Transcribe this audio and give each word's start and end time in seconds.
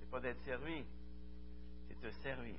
C'est 0.00 0.10
pas 0.10 0.20
d'être 0.20 0.42
servi, 0.44 0.84
c'est 1.88 2.00
te 2.00 2.10
servir. 2.22 2.54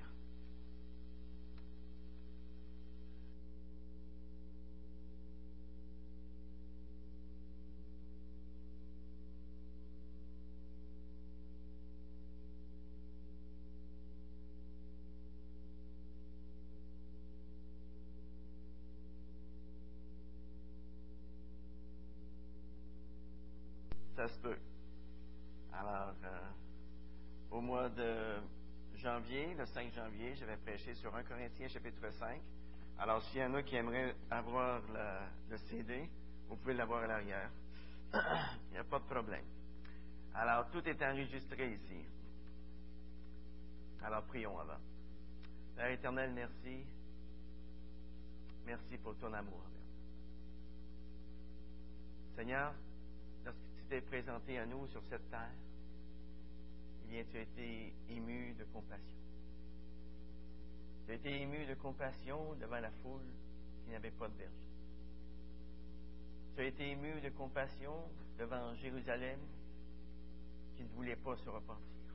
Ça 24.15 24.27
se 24.27 24.39
peut. 24.39 24.57
Alors, 25.71 26.15
euh, 26.23 26.39
au 27.51 27.61
mois 27.61 27.87
de 27.89 28.35
le 29.45 29.65
5 29.67 29.93
janvier, 29.93 30.35
j'avais 30.35 30.57
prêché 30.57 30.95
sur 30.95 31.15
1 31.15 31.21
Corinthiens 31.23 31.67
chapitre 31.67 32.09
5. 32.11 32.41
Alors, 32.97 33.21
s'il 33.25 33.39
y 33.39 33.43
en 33.43 33.53
a 33.53 33.61
qui 33.61 33.75
aimeraient 33.75 34.15
avoir 34.31 34.81
le 35.49 35.57
CD, 35.57 36.09
vous 36.49 36.55
pouvez 36.55 36.73
l'avoir 36.73 37.03
à 37.03 37.07
l'arrière. 37.07 37.51
Il 38.13 38.71
n'y 38.71 38.77
a 38.79 38.83
pas 38.83 38.97
de 38.97 39.03
problème. 39.03 39.45
Alors, 40.33 40.67
tout 40.71 40.81
est 40.89 40.99
enregistré 41.03 41.73
ici. 41.73 42.03
Alors, 44.01 44.23
prions 44.23 44.57
avant. 44.57 44.79
Père 45.75 45.91
éternel, 45.91 46.31
merci. 46.33 46.83
Merci 48.65 48.97
pour 48.97 49.15
ton 49.17 49.31
amour. 49.33 49.61
Seigneur, 52.35 52.73
lorsque 53.45 53.59
tu 53.75 53.83
t'es 53.87 54.01
présenté 54.01 54.57
à 54.57 54.65
nous 54.65 54.87
sur 54.87 55.03
cette 55.05 55.29
terre, 55.29 55.53
eh 57.05 57.09
bien, 57.09 57.23
tu 57.31 57.37
as 57.37 57.41
été 57.41 57.93
ému 58.09 58.53
de 58.55 58.63
Tu 61.17 61.27
as 61.27 61.31
été 61.31 61.41
ému 61.41 61.65
de 61.65 61.73
compassion 61.73 62.53
devant 62.55 62.79
la 62.79 62.91
foule 62.91 63.25
qui 63.83 63.91
n'avait 63.91 64.11
pas 64.11 64.27
de 64.27 64.33
berger. 64.33 64.53
Tu 66.55 66.61
as 66.61 66.65
été 66.65 66.91
ému 66.91 67.21
de 67.21 67.29
compassion 67.29 67.93
devant 68.37 68.75
Jérusalem 68.75 69.39
qui 70.75 70.83
ne 70.83 70.89
voulait 70.89 71.15
pas 71.15 71.35
se 71.37 71.49
repentir. 71.49 72.13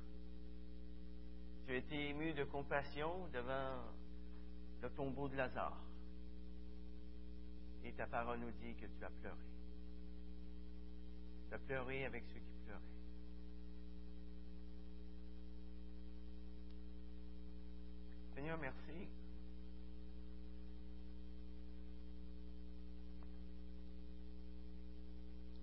Tu 1.66 1.72
as 1.72 1.76
été 1.76 2.10
ému 2.10 2.32
de 2.32 2.44
compassion 2.44 3.26
devant 3.32 3.82
le 4.82 4.90
tombeau 4.90 5.28
de 5.28 5.36
Lazare. 5.36 5.80
Et 7.84 7.92
ta 7.92 8.06
parole 8.06 8.38
nous 8.38 8.52
dit 8.52 8.74
que 8.74 8.86
tu 8.86 9.04
as 9.04 9.10
pleuré. 9.10 9.36
Tu 11.48 11.54
as 11.54 11.58
pleuré 11.58 12.04
avec 12.04 12.24
ceux 12.26 12.40
qui 12.40 12.54
pleuraient. 12.64 13.01
Seigneur, 18.42 18.58
merci. 18.58 19.08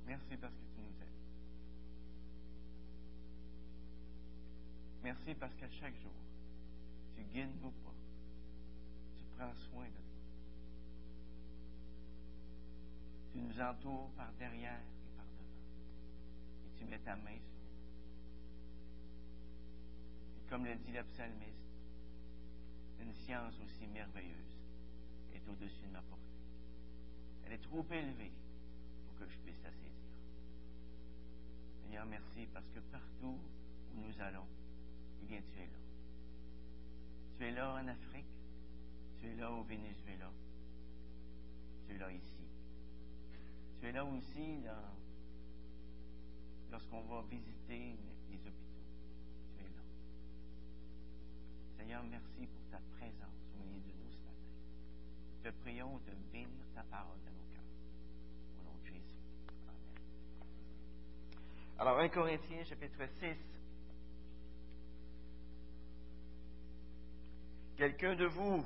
Merci 0.07 0.37
parce 0.37 0.53
que 0.53 0.63
tu 0.73 0.79
nous 0.79 0.87
aimes. 0.87 1.19
Merci 5.03 5.35
parce 5.35 5.53
qu'à 5.55 5.69
chaque 5.69 5.93
jour, 6.01 6.13
tu 7.17 7.23
guides 7.23 7.61
nos 7.61 7.71
pas. 7.71 7.93
Tu 9.17 9.25
prends 9.35 9.53
soin 9.55 9.83
de 9.83 9.89
nous. 9.89 10.23
Tu 13.33 13.39
nous 13.39 13.61
entoures 13.61 14.09
par 14.15 14.31
derrière 14.39 14.79
et 14.79 15.17
par 15.17 15.25
devant. 15.25 15.43
Et 16.65 16.79
tu 16.79 16.85
mets 16.85 16.99
ta 16.99 17.17
main 17.17 17.39
sur 17.43 17.59
nous. 17.59 17.75
Et 20.37 20.49
comme 20.49 20.63
le 20.63 20.75
dit 20.75 20.93
le 20.93 21.03
psalmiste, 21.03 21.68
une 23.01 23.13
science 23.13 23.53
aussi 23.63 23.87
merveilleuse 23.87 24.57
est 25.33 25.47
au-dessus 25.47 25.85
de 25.87 25.91
ma 25.91 26.01
portée. 26.01 26.23
Elle 27.45 27.53
est 27.53 27.63
trop 27.63 27.85
élevée 27.91 28.31
pour 29.05 29.15
que 29.15 29.31
je 29.31 29.37
puisse 29.39 29.61
la 29.63 29.71
saisir. 29.71 29.89
Seigneur, 31.83 32.05
merci 32.05 32.47
parce 32.53 32.69
que 32.69 32.79
partout 32.79 33.39
où 33.93 33.99
nous 33.99 34.21
allons, 34.21 34.45
eh 35.21 35.25
bien, 35.25 35.41
tu 35.51 35.59
es 35.59 35.65
là. 35.65 35.79
Tu 37.37 37.45
es 37.45 37.51
là 37.51 37.73
en 37.73 37.87
Afrique, 37.87 38.25
tu 39.19 39.27
es 39.27 39.35
là 39.35 39.51
au 39.51 39.63
Venezuela, 39.63 40.31
tu 41.87 41.95
es 41.95 41.97
là 41.97 42.11
ici. 42.11 42.43
Tu 43.79 43.87
es 43.87 43.91
là 43.93 44.03
aussi 44.03 44.59
lorsqu'on 46.69 47.01
va 47.01 47.23
visiter 47.29 47.95
les 48.29 48.35
hôpitaux. 48.35 48.83
Tu 49.57 49.63
es 49.63 49.69
là. 49.69 49.81
Seigneur, 51.79 52.03
merci 52.03 52.45
pour 52.45 52.69
ta 52.69 52.79
présence 52.97 53.39
au 53.57 53.63
milieu 53.63 53.79
de 53.79 54.03
nous 54.03 54.11
ce 54.11 54.17
matin. 54.17 54.43
Te 55.43 55.49
prions 55.61 55.97
de 55.99 56.11
bénir 56.29 56.65
ta 56.75 56.83
parole 56.83 57.17
dans 57.23 57.31
nos 57.31 57.47
cœurs. 57.53 57.63
Au 58.59 58.63
nom 58.65 58.77
de 58.81 58.85
Jésus. 58.85 58.99
Amen. 59.65 59.79
Alors, 61.77 61.99
1 61.99 62.09
Corinthiens, 62.09 62.65
chapitre 62.65 63.07
6. 63.21 63.37
Quelqu'un 67.77 68.15
de 68.17 68.25
vous, 68.25 68.65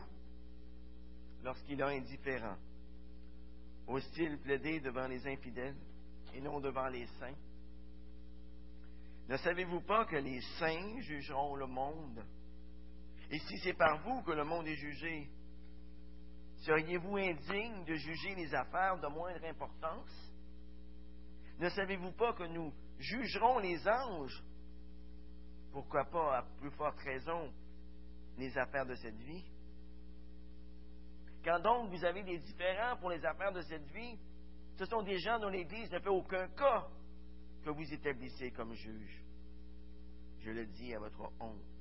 lorsqu'il 1.44 1.80
est 1.80 1.98
indifférent, 1.98 2.58
ose-t-il 3.86 4.40
plaider 4.40 4.80
devant 4.80 5.08
les 5.08 5.28
infidèles 5.28 5.78
et 6.34 6.42
non 6.42 6.60
devant 6.60 6.88
les 6.88 7.06
saints? 7.20 7.38
Ne 9.30 9.38
savez-vous 9.38 9.82
pas 9.82 10.06
que 10.06 10.16
les 10.16 10.42
saints 10.58 11.00
jugeront 11.02 11.56
le 11.56 11.68
monde? 11.68 12.26
Et 13.34 13.40
si 13.40 13.58
c'est 13.64 13.74
par 13.74 13.98
vous 14.04 14.22
que 14.22 14.32
le 14.32 14.44
monde 14.44 14.68
est 14.68 14.76
jugé, 14.76 15.28
seriez-vous 16.58 17.18
indigne 17.18 17.84
de 17.84 17.96
juger 17.96 18.36
les 18.36 18.54
affaires 18.54 19.00
de 19.00 19.08
moindre 19.08 19.44
importance? 19.46 20.32
Ne 21.58 21.68
savez-vous 21.70 22.12
pas 22.12 22.34
que 22.34 22.44
nous 22.44 22.72
jugerons 23.00 23.58
les 23.58 23.88
anges? 23.88 24.44
Pourquoi 25.72 26.06
pas, 26.06 26.38
à 26.38 26.44
plus 26.60 26.70
forte 26.70 27.00
raison, 27.00 27.52
les 28.38 28.56
affaires 28.56 28.86
de 28.86 28.94
cette 28.94 29.18
vie? 29.18 29.44
Quand 31.44 31.60
donc 31.60 31.90
vous 31.90 32.06
avez 32.06 32.22
des 32.22 32.38
différends 32.38 32.98
pour 32.98 33.10
les 33.10 33.26
affaires 33.26 33.52
de 33.52 33.62
cette 33.62 33.88
vie, 33.94 34.16
ce 34.78 34.86
sont 34.86 35.02
des 35.02 35.18
gens 35.18 35.40
dont 35.40 35.50
l'Église 35.50 35.92
ne 35.92 35.98
fait 35.98 36.08
aucun 36.08 36.48
cas 36.50 36.88
que 37.66 37.72
vous 37.72 37.94
établissez 37.94 38.52
comme 38.52 38.76
juge. 38.76 39.24
Je 40.42 40.52
le 40.52 40.68
dis 40.68 40.94
à 40.94 41.00
votre 41.00 41.32
honte. 41.40 41.73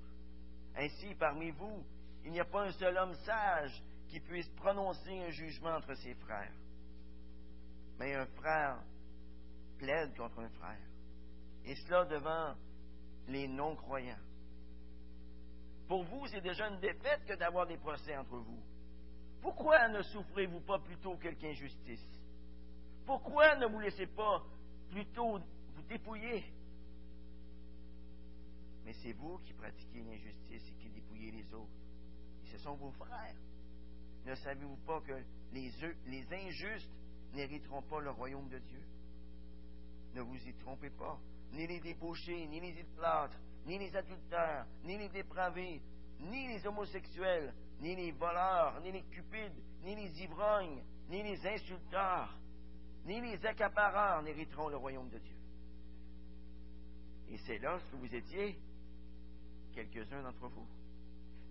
Ainsi, 0.76 1.14
parmi 1.14 1.50
vous, 1.50 1.84
il 2.24 2.32
n'y 2.32 2.40
a 2.40 2.44
pas 2.44 2.64
un 2.64 2.72
seul 2.72 2.96
homme 2.96 3.14
sage 3.24 3.82
qui 4.08 4.20
puisse 4.20 4.48
prononcer 4.50 5.18
un 5.22 5.30
jugement 5.30 5.74
entre 5.76 5.94
ses 5.94 6.14
frères. 6.14 6.52
Mais 7.98 8.14
un 8.14 8.26
frère 8.26 8.82
plaide 9.78 10.16
contre 10.16 10.40
un 10.40 10.48
frère. 10.48 10.86
Et 11.64 11.74
cela 11.74 12.04
devant 12.04 12.54
les 13.28 13.46
non-croyants. 13.48 14.18
Pour 15.88 16.04
vous, 16.04 16.26
c'est 16.28 16.40
déjà 16.40 16.68
une 16.68 16.80
défaite 16.80 17.24
que 17.26 17.34
d'avoir 17.34 17.66
des 17.66 17.76
procès 17.76 18.16
entre 18.16 18.36
vous. 18.36 18.62
Pourquoi 19.40 19.88
ne 19.88 20.02
souffrez-vous 20.02 20.60
pas 20.60 20.78
plutôt 20.78 21.16
quelque 21.16 21.44
injustice? 21.44 22.06
Pourquoi 23.04 23.56
ne 23.56 23.66
vous 23.66 23.80
laissez 23.80 24.06
pas 24.06 24.42
plutôt 24.90 25.38
vous 25.38 25.82
dépouiller? 25.82 26.44
Mais 28.84 28.92
c'est 28.94 29.12
vous 29.12 29.38
qui 29.38 29.52
pratiquez 29.52 30.02
l'injustice 30.02 30.68
et 30.70 30.74
qui 30.74 30.88
dépouillez 30.90 31.30
les 31.30 31.54
autres. 31.54 31.72
Et 32.44 32.48
ce 32.48 32.58
sont 32.58 32.74
vos 32.74 32.90
frères. 32.92 33.34
Ne 34.24 34.34
savez-vous 34.34 34.76
pas 34.86 35.00
que 35.00 35.12
les, 35.52 36.32
injustes 36.32 36.90
n'hériteront 37.34 37.82
pas 37.82 38.00
le 38.00 38.10
royaume 38.10 38.48
de 38.48 38.58
Dieu? 38.58 38.82
Ne 40.14 40.22
vous 40.22 40.36
y 40.36 40.54
trompez 40.54 40.90
pas. 40.90 41.18
Ni 41.52 41.66
les 41.66 41.80
débauchés, 41.80 42.46
ni 42.46 42.60
les 42.60 42.80
idolâtres, 42.80 43.38
ni 43.66 43.78
les 43.78 43.94
adultères, 43.94 44.66
ni 44.84 44.96
les 44.96 45.08
dépravés, 45.08 45.82
ni 46.20 46.48
les 46.48 46.66
homosexuels, 46.66 47.52
ni 47.80 47.96
les 47.96 48.12
voleurs, 48.12 48.80
ni 48.80 48.92
les 48.92 49.02
cupides, 49.02 49.62
ni 49.82 49.94
les 49.94 50.22
ivrognes, 50.22 50.82
ni 51.08 51.22
les 51.22 51.46
insulteurs, 51.46 52.38
ni 53.04 53.20
les 53.20 53.44
accapareurs 53.44 54.22
n'hériteront 54.22 54.68
le 54.68 54.76
royaume 54.76 55.08
de 55.08 55.18
Dieu. 55.18 55.36
Et 57.28 57.38
c'est 57.38 57.58
là 57.58 57.78
que 57.90 57.96
vous 57.96 58.14
étiez, 58.14 58.58
quelques-uns 59.72 60.22
d'entre 60.22 60.48
vous. 60.48 60.66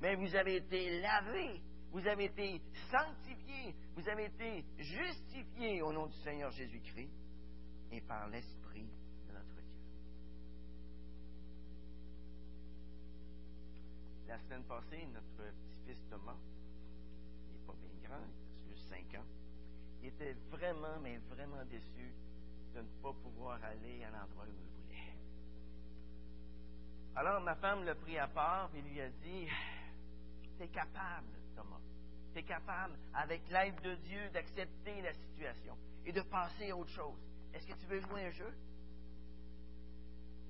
Mais 0.01 0.15
vous 0.15 0.35
avez 0.35 0.55
été 0.57 1.01
lavés, 1.01 1.61
vous 1.91 2.05
avez 2.07 2.25
été 2.25 2.61
sanctifiés, 2.89 3.75
vous 3.95 4.07
avez 4.07 4.25
été 4.25 4.65
justifiés 4.79 5.81
au 5.81 5.91
nom 5.91 6.07
du 6.07 6.15
Seigneur 6.17 6.49
Jésus-Christ 6.51 7.11
et 7.91 8.01
par 8.01 8.27
l'Esprit 8.29 8.89
de 9.27 9.33
notre 9.33 9.53
Dieu. 9.53 9.75
La 14.27 14.39
semaine 14.39 14.63
passée, 14.63 15.05
notre 15.13 15.27
petit-fils 15.35 16.01
Thomas, 16.09 16.37
il 17.49 17.53
n'est 17.53 17.65
pas 17.67 17.73
bien 17.73 18.09
grand, 18.09 18.25
il 18.65 18.71
a 18.71 18.75
juste 18.75 18.89
5 18.89 19.19
ans, 19.19 19.25
il 20.01 20.07
était 20.07 20.33
vraiment, 20.49 20.99
mais 21.01 21.17
vraiment 21.29 21.63
déçu 21.65 22.13
de 22.73 22.79
ne 22.81 22.87
pas 23.03 23.13
pouvoir 23.13 23.61
aller 23.63 24.03
à 24.03 24.09
l'endroit 24.11 24.45
où 24.45 24.49
il 24.49 24.53
voulait. 24.53 24.80
Alors 27.15 27.41
ma 27.41 27.55
femme 27.55 27.83
l'a 27.83 27.95
pris 27.95 28.17
à 28.17 28.27
part 28.27 28.69
et 28.75 28.81
lui 28.81 29.01
a 29.01 29.09
dit, 29.09 29.47
t'es 30.57 30.69
capable, 30.69 31.27
Thomas. 31.55 31.81
T'es 32.33 32.43
capable, 32.43 32.97
avec 33.13 33.41
l'aide 33.49 33.79
de 33.81 33.95
Dieu, 33.95 34.29
d'accepter 34.29 35.01
la 35.01 35.13
situation 35.13 35.77
et 36.05 36.13
de 36.13 36.21
passer 36.21 36.71
à 36.71 36.77
autre 36.77 36.91
chose. 36.91 37.19
Est-ce 37.53 37.67
que 37.67 37.73
tu 37.73 37.85
veux 37.85 37.99
jouer 37.99 38.25
un 38.27 38.31
jeu? 38.31 38.53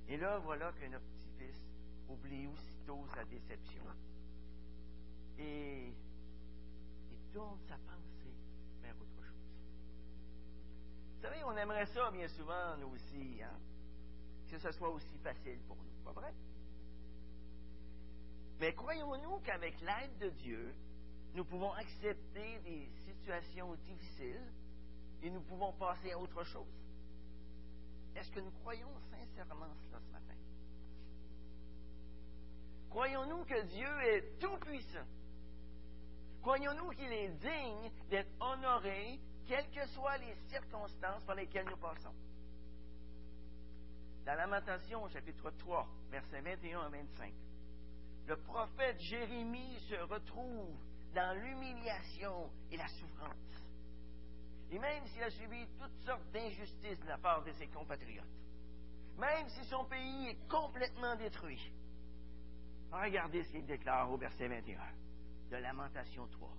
Et 0.07 0.17
là, 0.17 0.37
voilà 0.39 0.71
que 0.73 0.85
notre 0.85 1.05
petit-fils 1.05 1.59
oublie 2.07 2.47
aussitôt 2.47 3.05
sa 3.15 3.23
déception 3.25 3.83
et, 5.39 5.87
et 5.87 7.33
tourne 7.33 7.59
sa 7.67 7.75
pensée 7.77 8.35
vers 8.81 8.95
autre 9.01 9.23
chose. 9.23 9.55
Vous 11.15 11.21
savez, 11.21 11.43
on 11.43 11.57
aimerait 11.57 11.87
ça 11.87 12.11
bien 12.11 12.27
souvent, 12.27 12.77
nous 12.77 12.89
aussi, 12.89 13.41
hein? 13.41 13.57
Que 14.51 14.59
ce 14.59 14.71
soit 14.73 14.89
aussi 14.89 15.17
facile 15.19 15.59
pour 15.65 15.77
nous, 15.77 16.03
pas 16.03 16.11
vrai? 16.11 16.33
Mais 18.59 18.73
croyons-nous 18.73 19.39
qu'avec 19.39 19.79
l'aide 19.79 20.17
de 20.19 20.29
Dieu, 20.29 20.75
nous 21.33 21.45
pouvons 21.45 21.71
accepter 21.71 22.59
des 22.59 22.89
situations 23.05 23.73
difficiles 23.75 24.51
et 25.23 25.29
nous 25.29 25.39
pouvons 25.43 25.71
passer 25.73 26.11
à 26.11 26.19
autre 26.19 26.43
chose? 26.43 26.67
Est-ce 28.13 28.29
que 28.29 28.41
nous 28.41 28.51
croyons 28.51 28.91
sincèrement 29.09 29.73
cela 29.87 29.99
ce 30.01 30.11
matin? 30.11 30.35
Croyons-nous 32.89 33.45
que 33.45 33.61
Dieu 33.67 34.01
est 34.03 34.37
tout-puissant? 34.37 35.07
Croyons-nous 36.41 36.89
qu'il 36.89 37.13
est 37.13 37.29
digne 37.29 37.89
d'être 38.09 38.31
honoré, 38.41 39.17
quelles 39.47 39.69
que 39.71 39.87
soient 39.87 40.17
les 40.17 40.35
circonstances 40.49 41.23
par 41.23 41.35
lesquelles 41.35 41.67
nous 41.69 41.77
passons? 41.77 42.13
Dans 44.25 44.35
Lamentation, 44.35 45.07
chapitre 45.09 45.49
3, 45.49 45.87
versets 46.11 46.41
21 46.41 46.81
à 46.81 46.89
25, 46.89 47.33
le 48.27 48.37
prophète 48.37 48.99
Jérémie 48.99 49.79
se 49.89 49.95
retrouve 49.95 50.77
dans 51.15 51.37
l'humiliation 51.41 52.51
et 52.71 52.77
la 52.77 52.87
souffrance. 52.87 53.65
Et 54.69 54.77
même 54.77 55.05
s'il 55.07 55.23
a 55.23 55.29
subi 55.31 55.65
toutes 55.79 55.97
sortes 56.05 56.31
d'injustices 56.31 56.99
de 56.99 57.07
la 57.07 57.17
part 57.17 57.43
de 57.43 57.51
ses 57.53 57.67
compatriotes, 57.67 58.23
même 59.17 59.49
si 59.49 59.65
son 59.65 59.85
pays 59.85 60.27
est 60.29 60.47
complètement 60.47 61.15
détruit, 61.15 61.73
regardez 62.91 63.43
ce 63.43 63.51
qu'il 63.51 63.65
déclare 63.65 64.11
au 64.11 64.17
verset 64.17 64.47
21 64.47 64.79
de 65.49 65.57
Lamentation 65.57 66.27
3. 66.27 66.49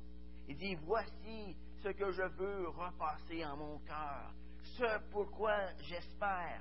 Il 0.49 0.57
dit, 0.57 0.75
voici 0.75 1.57
ce 1.83 1.89
que 1.91 2.11
je 2.11 2.23
veux 2.23 2.69
repasser 2.69 3.45
en 3.45 3.57
mon 3.57 3.79
cœur, 3.79 4.35
ce 4.63 4.99
pourquoi 5.11 5.57
j'espère, 5.79 6.61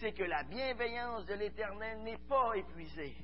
c'est 0.00 0.12
que 0.12 0.22
la 0.22 0.44
bienveillance 0.44 1.26
de 1.26 1.34
l'Éternel 1.34 2.02
n'est 2.02 2.18
pas 2.28 2.54
épuisée 2.56 3.16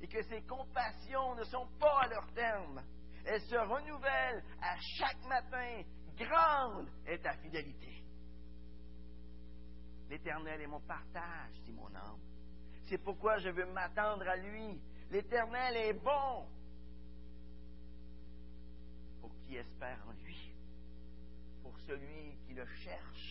et 0.00 0.08
que 0.08 0.22
ses 0.22 0.42
compassions 0.42 1.34
ne 1.34 1.44
sont 1.44 1.68
pas 1.78 2.02
à 2.02 2.08
leur 2.08 2.26
terme. 2.32 2.82
Elles 3.24 3.42
se 3.42 3.56
renouvellent 3.56 4.42
à 4.62 4.76
chaque 4.96 5.22
matin. 5.26 5.82
Grande 6.16 6.88
est 7.06 7.18
ta 7.18 7.32
fidélité. 7.34 8.04
L'Éternel 10.08 10.60
est 10.62 10.66
mon 10.66 10.80
partage, 10.80 11.60
dit 11.64 11.72
mon 11.72 11.94
âme. 11.94 12.20
C'est 12.88 12.98
pourquoi 12.98 13.38
je 13.38 13.50
veux 13.50 13.66
m'attendre 13.66 14.26
à 14.26 14.36
lui. 14.36 14.80
L'Éternel 15.10 15.76
est 15.76 15.92
bon 15.92 16.48
pour 19.20 19.32
qui 19.42 19.56
espère 19.56 20.02
en 20.08 20.12
lui, 20.12 20.52
pour 21.62 21.78
celui 21.80 22.36
qui 22.46 22.54
le 22.54 22.66
cherche. 22.66 23.29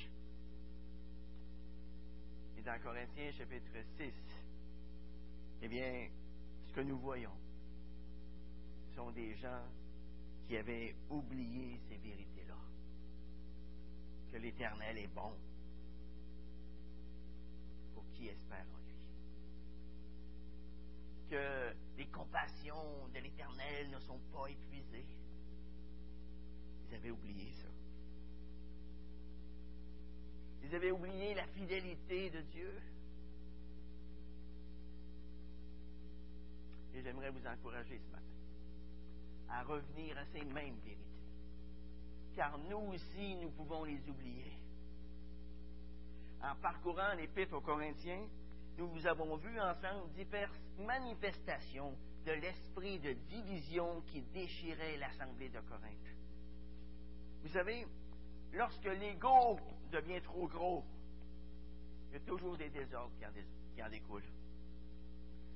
Et 2.59 2.61
dans 2.61 2.77
Corinthiens 2.81 3.31
chapitre 3.31 3.71
6, 3.97 4.11
eh 5.61 5.67
bien, 5.69 6.09
ce 6.67 6.73
que 6.73 6.81
nous 6.81 6.99
voyons 6.99 7.31
sont 8.93 9.11
des 9.11 9.33
gens 9.37 9.63
qui 10.45 10.57
avaient 10.57 10.93
oublié 11.09 11.79
ces 11.87 11.95
vérités-là. 11.95 12.57
Que 14.29 14.37
l'Éternel 14.39 14.97
est 14.97 15.07
bon 15.07 15.31
pour 17.93 18.03
qui 18.11 18.27
espère 18.27 18.65
en 18.73 18.79
lui. 18.85 19.07
Que 21.29 21.73
les 21.97 22.07
compassions 22.07 23.07
de 23.13 23.19
l'Éternel 23.19 23.89
ne 23.89 23.99
sont 23.99 24.19
pas 24.33 24.47
épuisées. 24.47 25.05
Ils 26.89 26.95
avaient 26.95 27.11
oublié 27.11 27.53
ça. 27.53 27.69
Ils 30.69 30.75
avaient 30.75 30.91
oublié 30.91 31.33
la 31.33 31.47
fidélité 31.47 32.29
de 32.29 32.41
Dieu. 32.41 32.71
Et 36.93 37.01
j'aimerais 37.01 37.31
vous 37.31 37.45
encourager 37.47 37.97
ce 37.97 38.11
matin 38.11 38.23
à 39.49 39.63
revenir 39.63 40.15
à 40.15 40.25
ces 40.25 40.45
mêmes 40.45 40.77
vérités. 40.83 40.97
Car 42.35 42.55
nous 42.69 42.93
aussi, 42.93 43.35
nous 43.37 43.49
pouvons 43.49 43.83
les 43.83 43.99
oublier. 44.07 44.51
En 46.43 46.55
parcourant 46.61 47.13
l'Épître 47.17 47.55
aux 47.55 47.61
Corinthiens, 47.61 48.27
nous 48.77 48.89
vous 48.89 49.07
avons 49.07 49.37
vu 49.37 49.59
ensemble 49.59 50.11
diverses 50.13 50.61
manifestations 50.77 51.97
de 52.27 52.33
l'esprit 52.33 52.99
de 52.99 53.13
division 53.13 54.01
qui 54.01 54.21
déchirait 54.21 54.97
l'Assemblée 54.97 55.49
de 55.49 55.59
Corinthe. 55.61 56.15
Vous 57.41 57.49
savez, 57.49 57.87
lorsque 58.53 58.85
l'ego 58.85 59.59
devient 59.91 60.21
trop 60.21 60.47
gros, 60.47 60.83
il 62.09 62.13
y 62.13 62.15
a 62.17 62.19
toujours 62.25 62.57
des 62.57 62.69
désordres 62.69 63.13
qui 63.73 63.83
en, 63.83 63.89
découlent. 63.89 64.23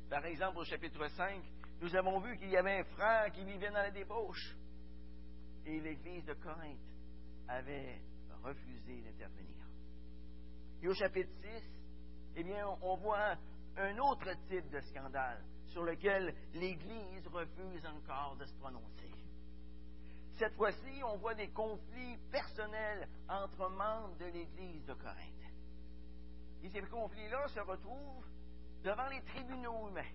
Par 0.09 0.25
exemple, 0.25 0.59
au 0.59 0.63
chapitre 0.63 1.07
5, 1.07 1.41
nous 1.81 1.95
avons 1.95 2.19
vu 2.19 2.37
qu'il 2.37 2.49
y 2.49 2.57
avait 2.57 2.79
un 2.79 2.83
frère 2.83 3.31
qui 3.31 3.43
vivait 3.43 3.69
dans 3.69 3.81
la 3.81 3.91
débauche. 3.91 4.55
Et 5.65 5.79
l'Église 5.79 6.25
de 6.25 6.33
Corinthe 6.33 6.77
avait 7.47 8.01
refusé 8.43 9.01
d'intervenir. 9.01 9.65
Et 10.81 10.87
au 10.87 10.93
chapitre 10.93 11.31
6, 11.41 11.47
eh 12.35 12.43
bien, 12.43 12.67
on 12.81 12.95
voit 12.97 13.35
un 13.77 13.97
autre 13.99 14.29
type 14.47 14.69
de 14.69 14.79
scandale 14.81 15.43
sur 15.67 15.83
lequel 15.83 16.35
l'Église 16.53 17.27
refuse 17.27 17.85
encore 17.85 18.35
de 18.35 18.45
se 18.45 18.53
prononcer. 18.55 19.11
Cette 20.35 20.55
fois-ci, 20.55 21.03
on 21.03 21.17
voit 21.17 21.35
des 21.35 21.49
conflits 21.49 22.17
personnels 22.31 23.07
entre 23.29 23.69
membres 23.69 24.17
de 24.17 24.25
l'Église 24.25 24.83
de 24.85 24.93
Corinthe. 24.93 25.51
Et 26.63 26.69
ces 26.69 26.81
conflits-là 26.81 27.47
se 27.49 27.59
retrouvent 27.59 28.27
devant 28.83 29.07
les 29.09 29.21
tribunaux 29.21 29.89
humains. 29.89 30.11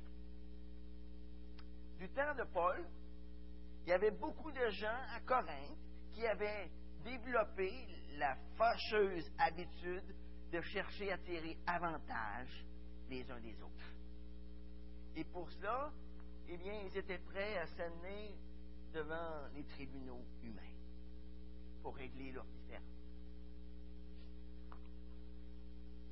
Du 1.98 2.08
temps 2.10 2.34
de 2.34 2.44
Paul, 2.52 2.84
il 3.82 3.90
y 3.90 3.92
avait 3.92 4.10
beaucoup 4.10 4.50
de 4.50 4.68
gens 4.70 5.00
à 5.14 5.20
Corinthe 5.20 5.78
qui 6.12 6.26
avaient 6.26 6.70
développé 7.04 7.86
la 8.16 8.36
fâcheuse 8.56 9.30
habitude 9.38 10.14
de 10.50 10.60
chercher 10.60 11.12
à 11.12 11.18
tirer 11.18 11.56
avantage 11.66 12.64
les 13.08 13.30
uns 13.30 13.40
des 13.40 13.54
autres. 13.62 13.94
Et 15.14 15.24
pour 15.24 15.50
cela, 15.52 15.92
eh 16.48 16.56
bien, 16.56 16.72
ils 16.84 16.96
étaient 16.96 17.18
prêts 17.18 17.58
à 17.58 17.66
s'amener 17.66 18.34
devant 18.92 19.48
les 19.54 19.64
tribunaux 19.64 20.24
humains 20.42 20.74
pour 21.82 21.96
régler 21.96 22.32
leurs 22.32 22.46
différends. 22.46 22.82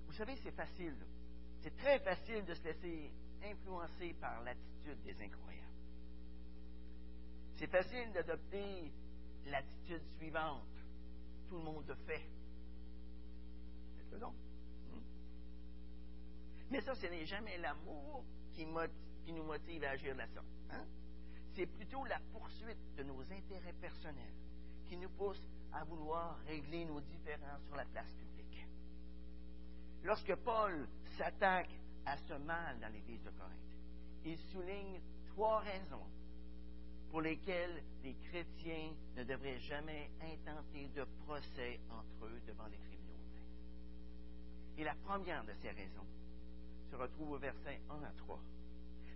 Vous 0.07 0.13
savez, 0.13 0.37
c'est 0.37 0.53
facile. 0.53 0.97
C'est 1.63 1.77
très 1.77 1.99
facile 2.01 2.45
de 2.45 2.55
se 2.55 2.65
laisser 2.65 3.13
influencer 3.43 4.15
par 4.15 4.43
l'attitude 4.43 5.03
des 5.03 5.23
incroyables. 5.23 5.67
C'est 7.57 7.67
facile 7.67 8.13
d'adopter 8.13 8.93
l'attitude 9.47 10.03
suivante. 10.17 10.63
Tout 11.49 11.57
le 11.57 11.63
monde 11.63 11.85
le 11.89 11.95
fait. 11.95 12.29
Faites-le 13.97 14.19
donc. 14.19 14.35
Hmm? 14.91 15.01
Mais 16.71 16.81
ça, 16.81 16.95
ce 16.95 17.07
n'est 17.07 17.25
jamais 17.25 17.57
l'amour 17.59 18.25
qui, 18.53 18.67
qui, 19.25 19.33
nous 19.33 19.45
motive 19.45 19.85
à 19.85 19.91
agir 19.91 20.15
de 20.15 20.19
la 20.19 20.29
sorte. 20.29 20.47
Hein? 20.71 20.85
C'est 21.57 21.67
plutôt 21.67 22.05
la 22.05 22.21
poursuite 22.35 22.95
de 22.99 23.03
nos 23.03 23.23
intérêts 23.33 23.73
personnels 23.81 24.35
qui 24.87 24.97
nous 24.99 25.09
pousse 25.09 25.41
à 25.73 25.85
vouloir 25.85 26.37
régler 26.47 26.85
nos 26.85 27.01
différends 27.01 27.59
sur 27.65 27.77
la 27.77 27.87
place 27.87 28.13
publique. 28.13 28.67
Lorsque 30.05 30.35
Paul 30.35 30.87
s'attaque 31.17 31.71
à 32.05 32.19
ce 32.19 32.35
mal 32.35 32.79
dans 32.79 32.93
l'Église 32.93 33.23
de 33.23 33.31
Corinthe, 33.31 33.57
il 34.27 34.37
souligne 34.53 35.01
trois 35.29 35.61
raisons 35.61 36.05
pour 37.11 37.23
lesquelles 37.23 37.83
les 38.05 38.17
chrétiens 38.29 38.93
ne 39.17 39.25
devraient 39.25 39.61
jamais 39.61 40.11
intenter 40.21 40.89
de 40.89 41.05
procès 41.25 41.81
entre 41.89 42.27
eux 42.27 42.41
devant 42.47 42.67
les 42.67 42.77
tribunaux. 42.77 43.17
Et 44.77 44.85
la 44.85 44.95
première 44.95 45.43
de 45.45 45.55
ces 45.63 45.71
raisons 45.71 46.07
se 46.91 46.97
retrouve 46.97 47.31
au 47.31 47.39
verset 47.39 47.81
1 47.89 48.03
à 48.05 48.13
3. 48.19 48.39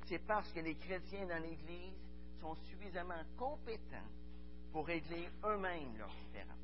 C'est 0.07 0.27
parce 0.27 0.51
que 0.55 0.61
les 0.61 0.77
chrétiens 0.77 1.27
dans 1.27 1.43
l'Église 1.43 2.10
sont 2.41 2.55
suffisamment 2.55 3.23
compétents 3.37 4.09
pour 4.73 4.87
régler 4.87 5.29
eux-mêmes 5.45 5.97
leurs 5.97 6.15
différends. 6.15 6.55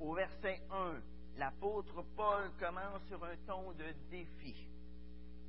Au 0.00 0.14
verset 0.14 0.62
1, 0.70 1.00
l'apôtre 1.36 2.02
Paul 2.16 2.50
commence 2.58 3.02
sur 3.08 3.22
un 3.24 3.36
ton 3.46 3.72
de 3.72 3.92
défi. 4.10 4.54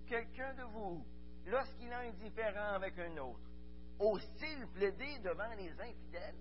quelqu'un 0.07 0.53
de 0.55 0.63
vous, 0.63 1.05
lorsqu'il 1.45 1.91
a 1.93 1.99
un 1.99 2.11
différend 2.11 2.73
avec 2.73 2.99
un 2.99 3.17
autre, 3.17 3.49
ose-t-il 3.97 4.67
plaider 4.67 5.19
devant 5.19 5.53
les 5.57 5.71
infidèles 5.71 6.35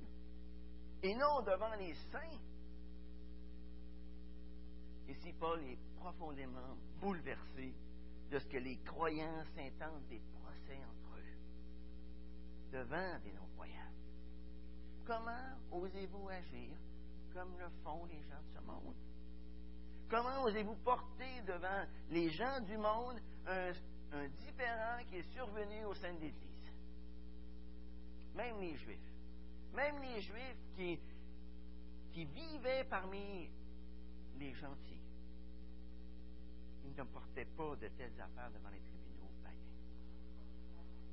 et 1.03 1.15
non 1.15 1.43
devant 1.43 1.75
les 1.79 1.95
saints? 2.11 2.39
Ici, 5.09 5.33
Paul 5.39 5.61
est 5.63 5.79
profondément 6.01 6.77
bouleversé 7.01 7.73
de 8.31 8.39
ce 8.39 8.47
que 8.47 8.59
les 8.59 8.77
croyants 8.79 9.45
s'intentent 9.55 10.09
des 10.09 10.21
procès 10.43 10.79
eux, 10.79 11.00
devant 12.71 13.19
des 13.25 13.33
non-croyants. 13.33 13.93
Comment 15.05 15.59
osez-vous 15.73 16.29
agir 16.29 16.77
comme 17.33 17.57
le 17.59 17.69
font 17.83 18.05
les 18.07 18.23
gens 18.23 18.41
de 18.43 18.59
ce 18.59 18.61
monde? 18.61 18.95
Comment 20.09 20.43
osez-vous 20.45 20.77
porter 20.77 21.43
devant 21.47 21.85
les 22.11 22.31
gens 22.31 22.61
du 22.61 22.77
monde 22.77 23.21
un, 23.47 23.73
différent 24.39 24.99
qui 25.09 25.17
est 25.17 25.33
survenu 25.33 25.85
au 25.85 25.95
sein 25.95 26.13
de 26.15 26.21
l'Église? 26.21 26.73
Même 28.35 28.61
les 28.61 28.77
Juifs. 28.77 29.13
Même 29.75 30.01
les 30.03 30.21
Juifs 30.21 30.59
qui, 30.77 30.99
qui 32.13 32.25
vivaient 32.25 32.85
parmi 32.85 33.49
les 34.39 34.53
gentils. 34.55 35.01
Ils 36.85 36.97
ne 36.97 37.05
portaient 37.05 37.45
pas 37.45 37.77
de 37.77 37.89
telles 37.89 38.21
affaires 38.21 38.51
devant 38.51 38.71
les 38.71 38.81
tribunaux. 38.81 39.01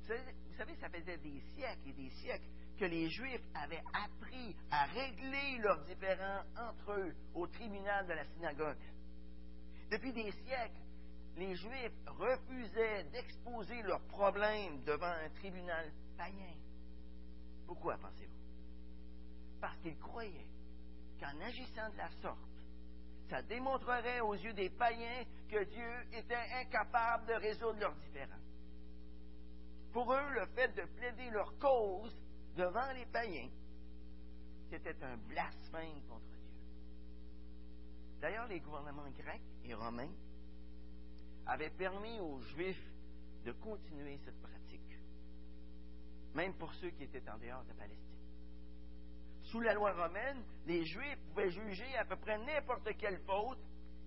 Vous 0.08 0.56
savez, 0.56 0.74
ça 0.76 0.88
faisait 0.88 1.18
des 1.18 1.40
siècles 1.54 1.88
et 1.88 1.92
des 1.92 2.10
siècles 2.10 2.48
que 2.78 2.84
les 2.86 3.10
Juifs 3.10 3.44
avaient 3.54 3.82
appris 3.92 4.56
à 4.70 4.84
régler 4.86 5.58
leurs 5.58 5.84
différends 5.84 6.42
entre 6.56 6.92
eux 6.92 7.14
au 7.34 7.46
tribunal 7.46 8.06
de 8.06 8.14
la 8.14 8.24
synagogue. 8.24 8.78
Depuis 9.90 10.12
des 10.12 10.30
siècles, 10.30 10.80
les 11.36 11.54
Juifs 11.54 11.92
refusaient 12.06 13.04
d'exposer 13.04 13.82
leurs 13.82 14.02
problèmes 14.06 14.82
devant 14.84 15.06
un 15.06 15.28
tribunal 15.30 15.92
païen. 16.16 16.54
Pourquoi, 17.66 17.98
pensez-vous? 17.98 19.60
Parce 19.60 19.76
qu'ils 19.78 19.98
croyaient 19.98 20.50
qu'en 21.20 21.38
agissant 21.40 21.90
de 21.90 21.96
la 21.98 22.10
sorte, 22.22 22.38
ça 23.28 23.42
démontrerait 23.42 24.20
aux 24.20 24.34
yeux 24.34 24.54
des 24.54 24.70
païens 24.70 25.24
que 25.50 25.64
Dieu 25.64 26.18
était 26.18 26.34
incapable 26.34 27.26
de 27.26 27.34
résoudre 27.34 27.78
leurs 27.78 27.94
différends. 27.96 28.47
Pour 29.98 30.12
eux, 30.12 30.30
le 30.30 30.46
fait 30.54 30.68
de 30.76 30.82
plaider 30.96 31.28
leur 31.30 31.58
cause 31.58 32.16
devant 32.56 32.92
les 32.92 33.04
païens, 33.06 33.50
c'était 34.70 34.94
un 35.02 35.16
blasphème 35.16 36.00
contre 36.08 36.36
Dieu. 36.36 36.52
D'ailleurs, 38.20 38.46
les 38.46 38.60
gouvernements 38.60 39.10
grecs 39.10 39.42
et 39.64 39.74
romains 39.74 40.12
avaient 41.46 41.70
permis 41.70 42.20
aux 42.20 42.38
Juifs 42.42 42.92
de 43.44 43.50
continuer 43.50 44.16
cette 44.18 44.40
pratique, 44.40 45.00
même 46.32 46.54
pour 46.54 46.72
ceux 46.74 46.90
qui 46.90 47.02
étaient 47.02 47.28
en 47.28 47.38
dehors 47.38 47.64
de 47.64 47.72
Palestine. 47.72 48.22
Sous 49.50 49.58
la 49.58 49.74
loi 49.74 49.92
romaine, 49.94 50.44
les 50.66 50.84
Juifs 50.84 51.18
pouvaient 51.30 51.50
juger 51.50 51.96
à 51.96 52.04
peu 52.04 52.14
près 52.14 52.38
n'importe 52.38 52.96
quelle 52.98 53.18
faute 53.26 53.58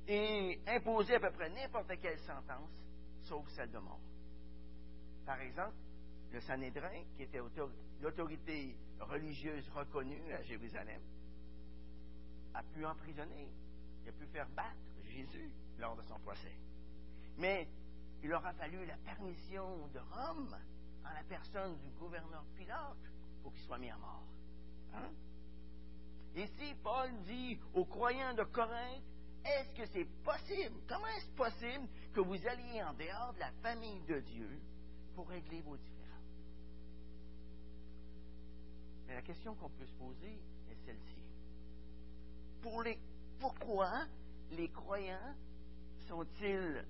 et 0.07 0.57
imposer 0.67 1.15
à 1.15 1.19
peu 1.19 1.31
près 1.31 1.50
n'importe 1.50 2.00
quelle 2.01 2.19
sentence, 2.19 2.71
sauf 3.24 3.45
celle 3.50 3.71
de 3.71 3.79
mort. 3.79 4.00
Par 5.25 5.40
exemple, 5.42 5.75
le 6.32 6.40
Sanhédrin, 6.42 7.04
qui 7.16 7.24
était 7.24 7.40
l'autorité 8.01 8.75
religieuse 9.00 9.68
reconnue 9.70 10.34
à 10.34 10.42
Jérusalem, 10.44 11.01
a 12.54 12.63
pu 12.63 12.86
emprisonner, 12.86 13.50
il 14.04 14.10
a 14.10 14.12
pu 14.12 14.25
faire 14.28 14.48
battre 14.50 14.75
Jésus 15.06 15.51
lors 15.78 15.96
de 15.96 16.04
son 16.04 16.20
procès. 16.20 16.56
Mais 17.38 17.68
il 18.24 18.34
aura 18.34 18.54
fallu 18.54 18.86
la 18.86 18.98
permission 18.98 19.88
de 19.88 20.00
Rome, 20.00 20.56
en 21.04 21.13
la 21.13 21.24
personne 21.28 21.78
du 21.80 21.90
gouverneur 21.92 22.44
Pilate, 22.56 22.98
pour 23.42 23.54
qu'il 23.54 23.63
soit 23.63 23.78
mis 23.78 23.90
à 23.90 23.98
mort. 23.98 24.24
Hein? 24.94 25.10
Ici, 26.36 26.75
Paul 26.84 27.10
dit 27.24 27.60
aux 27.74 27.86
croyants 27.86 28.34
de 28.34 28.44
Corinthe, 28.44 29.04
est-ce 29.44 29.74
que 29.74 29.86
c'est 29.88 30.06
possible? 30.24 30.75
Comment 30.88 31.08
est-ce 31.08 31.30
possible 31.32 31.88
que 32.13 32.20
vous 32.22 32.48
alliez 32.48 32.84
en 32.84 32.94
dehors 32.94 33.34
de 33.34 33.40
la 33.40 33.51
famille 33.63 34.01
de 34.01 34.20
Dieu 34.20 34.62
pour 35.22 35.30
régler 35.30 35.62
vos 35.62 35.78
différends? 35.78 36.25
Mais 39.06 39.13
la 39.13 39.22
question 39.22 39.54
qu'on 39.54 39.70
peut 39.70 39.86
se 39.86 39.94
poser 39.94 40.42
est 40.68 40.75
celle-ci. 40.84 41.22
Pour 42.60 42.82
les, 42.82 42.98
pourquoi 43.40 44.08
les 44.50 44.68
croyants 44.70 45.36
sont-ils 46.08 46.84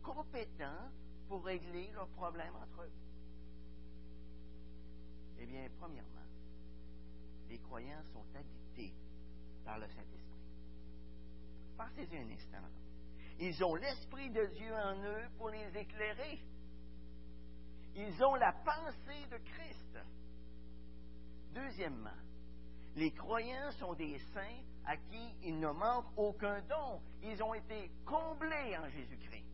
compétents 0.00 0.92
pour 1.26 1.44
régler 1.44 1.90
leurs 1.90 2.06
problèmes 2.10 2.54
entre 2.54 2.82
eux? 2.82 2.92
Eh 5.40 5.46
bien, 5.46 5.68
premièrement, 5.80 6.28
les 7.48 7.58
croyants 7.58 8.04
sont 8.12 8.24
habités 8.36 8.94
par 9.64 9.80
le 9.80 9.88
Saint-Esprit. 9.88 10.22
Pensez-y 11.76 12.16
un 12.16 12.30
instant. 12.30 12.70
Ils 13.40 13.64
ont 13.64 13.74
l'Esprit 13.74 14.30
de 14.30 14.46
Dieu 14.54 14.72
en 14.72 15.02
eux 15.02 15.28
pour 15.36 15.50
les 15.50 15.76
éclairer. 15.76 16.40
Ils 17.96 18.22
ont 18.22 18.34
la 18.34 18.52
pensée 18.52 19.26
de 19.30 19.38
Christ. 19.38 19.98
Deuxièmement, 21.54 22.10
les 22.94 23.10
croyants 23.12 23.70
sont 23.72 23.94
des 23.94 24.18
saints 24.34 24.62
à 24.84 24.96
qui 24.96 25.34
il 25.42 25.58
ne 25.58 25.70
manque 25.70 26.06
aucun 26.16 26.60
don. 26.62 27.00
Ils 27.22 27.42
ont 27.42 27.54
été 27.54 27.90
comblés 28.04 28.76
en 28.76 28.88
Jésus-Christ. 28.90 29.46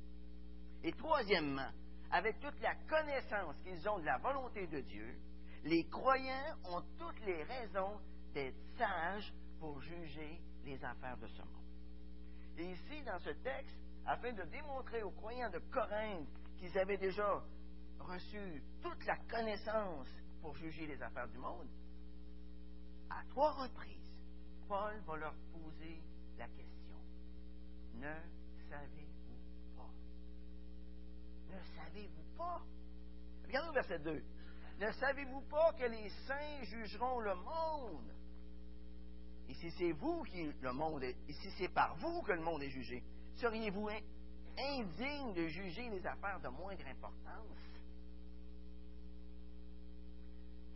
Et 0.83 0.93
troisièmement, 0.93 1.71
avec 2.11 2.41
toute 2.41 2.61
la 2.61 2.75
connaissance 2.89 3.57
qu'ils 3.63 3.89
ont 3.89 4.01
de 4.01 4.05
la 4.05 4.19
volonté 4.19 4.67
de 4.67 4.81
Dieu, 4.81 5.17
les 5.65 5.85
croyants 5.85 6.57
ont 6.65 6.83
toutes 6.99 7.21
les 7.25 7.45
raisons 7.45 8.01
d'être 8.35 8.59
sages 8.77 9.33
pour 9.61 9.81
juger 9.81 10.41
les 10.65 10.85
affaires 10.85 11.17
de 11.19 11.29
ce 11.29 11.43
monde. 11.43 12.59
Et 12.59 12.73
ici, 12.73 13.03
dans 13.05 13.19
ce 13.21 13.31
texte, 13.31 13.77
afin 14.05 14.33
de 14.33 14.43
démontrer 14.45 15.03
aux 15.05 15.13
croyants 15.13 15.51
de 15.51 15.61
Corinthe 15.71 16.29
qu'ils 16.59 16.77
avaient 16.77 16.97
déjà 16.97 17.41
reçu 18.03 18.63
toute 18.83 19.05
la 19.07 19.17
connaissance 19.31 20.09
pour 20.41 20.57
juger 20.57 20.87
les 20.87 21.03
affaires 21.03 21.29
du 21.29 21.39
monde, 21.39 21.69
à 23.11 23.23
trois 23.31 23.53
reprises, 23.53 24.21
Paul 24.69 24.99
va 25.07 25.17
leur 25.17 25.35
poser 25.53 26.01
la 26.39 26.47
question. 26.49 26.97
Ne 27.95 28.15
savez-vous 28.71 29.77
pas? 29.77 29.91
Ne 31.51 31.61
savez-vous 31.77 32.37
pas? 32.37 32.63
Regardez 33.45 33.69
au 33.69 33.73
verset 33.73 33.99
2. 33.99 34.23
Ne 34.81 34.93
savez-vous 34.93 35.43
pas 35.43 35.73
que 35.75 35.85
les 35.85 36.09
saints 36.27 36.63
jugeront 36.63 37.21
le 37.21 37.35
monde? 37.35 38.13
Et 39.49 39.55
si 39.55 39.71
c'est 39.73 39.93
vous 39.93 40.23
qui 40.23 40.51
le 40.61 40.73
monde 40.73 41.03
est, 41.05 41.17
et 41.29 41.33
si 41.35 41.51
c'est 41.59 41.69
par 41.69 41.95
vous 41.97 42.23
que 42.23 42.33
le 42.33 42.41
monde 42.41 42.63
est 42.63 42.71
jugé, 42.71 43.05
seriez-vous 43.35 43.89
indigne 44.57 45.35
de 45.35 45.47
juger 45.49 45.91
les 45.91 46.07
affaires 46.07 46.41
de 46.41 46.49
moindre 46.49 46.87
importance? 46.87 47.59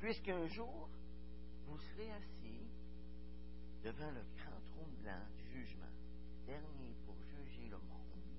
Puisqu'un 0.07 0.47
jour, 0.47 0.89
vous 1.67 1.81
serez 1.81 2.13
assis 2.13 2.71
devant 3.83 4.13
le 4.13 4.23
grand 4.37 4.61
trône 4.71 4.95
blanc 5.03 5.19
du 5.37 5.51
jugement, 5.51 5.91
dernier 6.47 6.95
pour 7.05 7.17
juger 7.25 7.69
le 7.69 7.79
monde, 7.79 8.39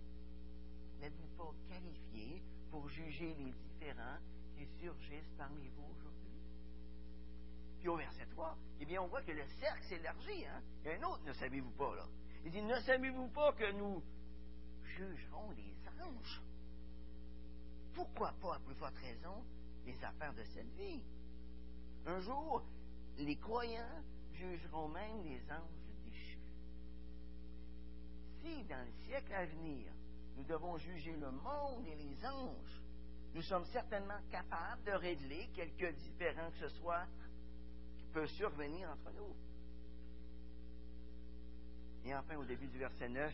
n'êtes-vous 1.02 1.28
pas 1.36 1.54
qualifié 1.68 2.42
pour 2.72 2.88
juger 2.88 3.36
les 3.38 3.52
différents 3.52 4.18
qui 4.56 4.66
surgissent 4.80 5.34
parmi 5.38 5.68
vous 5.76 5.84
aujourd'hui? 5.92 6.40
Puis 7.80 7.90
au 7.90 7.98
verset 7.98 8.28
3, 8.28 8.58
eh 8.80 8.86
bien, 8.86 9.02
on 9.02 9.08
voit 9.08 9.24
que 9.24 9.34
le 9.34 9.46
cercle 9.60 9.84
s'élargit. 9.90 10.46
Hein? 10.46 10.62
Il 10.86 10.88
y 10.88 10.94
a 10.94 10.98
un 10.98 11.04
autre, 11.04 11.24
ne 11.26 11.34
savez-vous 11.34 11.72
pas, 11.72 11.94
là? 11.98 12.06
Il 12.46 12.52
dit, 12.52 12.62
ne 12.62 12.80
savez-vous 12.80 13.28
pas 13.28 13.52
que 13.52 13.70
nous 13.74 14.02
jugerons 14.86 15.52
les 15.52 15.76
anges? 16.02 16.42
Pourquoi 17.94 18.32
pas, 18.42 18.56
à 18.56 18.60
plus 18.60 18.76
forte 18.76 18.96
raison, 19.00 19.44
les 19.86 20.02
affaires 20.02 20.34
de 20.34 20.46
cette 20.46 20.74
vie? 20.78 21.04
Un 22.08 22.20
jour, 22.22 22.64
les 23.18 23.36
croyants 23.36 24.02
jugeront 24.34 24.88
même 24.88 25.24
les 25.24 25.42
anges 25.52 25.92
déchus. 26.06 26.40
Si, 28.42 28.64
dans 28.64 28.80
le 28.86 28.92
siècle 29.06 29.34
à 29.34 29.46
venir, 29.46 29.92
nous 30.38 30.44
devons 30.46 30.78
juger 30.78 31.12
le 31.18 31.32
monde 31.32 31.86
et 31.86 31.96
les 31.96 32.26
anges, 32.26 32.82
nous 33.34 33.42
sommes 33.42 33.66
certainement 33.66 34.20
capables 34.32 34.84
de 34.86 34.92
régler 34.92 35.50
quelques 35.54 35.94
différends 35.98 36.50
que 36.52 36.70
ce 36.70 36.70
soit 36.78 37.06
qui 37.98 38.06
peuvent 38.14 38.30
survenir 38.30 38.90
entre 38.90 39.12
nous. 39.18 39.36
Et 42.06 42.16
enfin, 42.16 42.38
au 42.38 42.46
début 42.46 42.68
du 42.68 42.78
verset 42.78 43.10
9, 43.10 43.34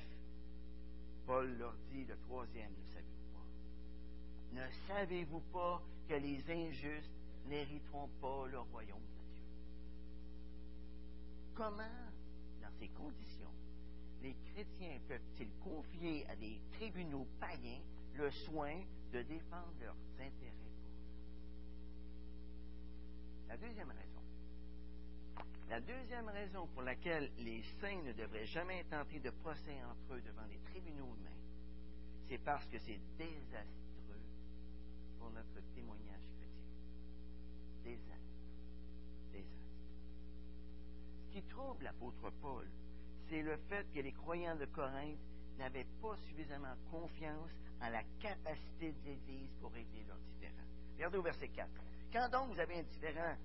Paul 1.28 1.58
leur 1.60 1.76
dit 1.92 2.06
le 2.06 2.18
troisième, 2.18 2.72
ne 2.72 2.92
savez-vous 2.92 3.34
pas? 3.34 4.62
Ne 4.62 4.68
savez-vous 4.88 5.42
pas 5.52 5.82
que 6.10 6.16
les 6.16 6.50
injustes 6.50 7.23
n'hériteront 7.48 8.10
pas 8.22 8.48
le 8.48 8.60
royaume 8.60 9.02
de 9.02 9.34
Dieu? 9.34 9.44
Comment, 11.56 11.84
dans 12.62 12.72
ces 12.80 12.90
conditions, 12.90 13.52
les 14.22 14.36
chrétiens 14.54 15.00
peuvent-ils 15.08 15.54
confier 15.64 16.26
à 16.30 16.36
des 16.36 16.60
tribunaux 16.74 17.28
païens 17.40 17.82
le 18.16 18.32
soin 18.32 18.76
de 19.12 19.22
défendre 19.22 19.74
leurs 19.82 19.96
intérêts. 20.20 20.54
La 23.48 23.58
deuxième 23.58 23.90
raison. 23.90 24.22
La 25.70 25.80
deuxième 25.82 26.30
raison 26.30 26.68
pour 26.68 26.84
laquelle 26.84 27.32
les 27.40 27.64
saints 27.80 28.02
ne 28.04 28.14
devraient 28.14 28.46
jamais 28.46 28.84
tenter 28.86 29.20
de 29.20 29.30
procès 29.30 29.78
entre 29.84 30.16
eux 30.16 30.22
devant 30.22 30.46
les 30.50 30.60
tribunaux 30.72 31.16
humains, 31.16 31.30
c'est 32.28 32.38
parce 32.38 32.66
que 32.68 32.80
c'est 32.80 33.00
désastreux 33.18 34.22
pour 35.20 35.30
notre 35.32 35.62
témoignage 35.76 36.22
chrétien. 36.38 36.68
Désastreux. 37.84 38.20
Désastreux. 39.32 39.54
Ce 41.22 41.23
qui 41.34 41.42
trouble 41.44 41.84
l'apôtre 41.84 42.30
Paul, 42.42 42.70
c'est 43.28 43.42
le 43.42 43.58
fait 43.68 43.92
que 43.92 44.00
les 44.00 44.12
croyants 44.12 44.56
de 44.56 44.66
Corinthe 44.66 45.18
n'avaient 45.58 45.88
pas 46.00 46.16
suffisamment 46.28 46.76
confiance 46.92 47.50
en 47.82 47.90
la 47.90 48.04
capacité 48.22 48.92
de 48.92 49.06
l'Église 49.06 49.52
pour 49.60 49.72
régler 49.72 50.04
leurs 50.08 50.20
différends. 50.20 50.68
Regardez 50.94 51.18
au 51.18 51.24
verset 51.24 51.48
4. 51.48 51.70
Quand 52.12 52.30
donc 52.30 52.54
vous 52.54 52.60
avez 52.60 52.80
un 52.80 52.84
différent, 52.84 53.36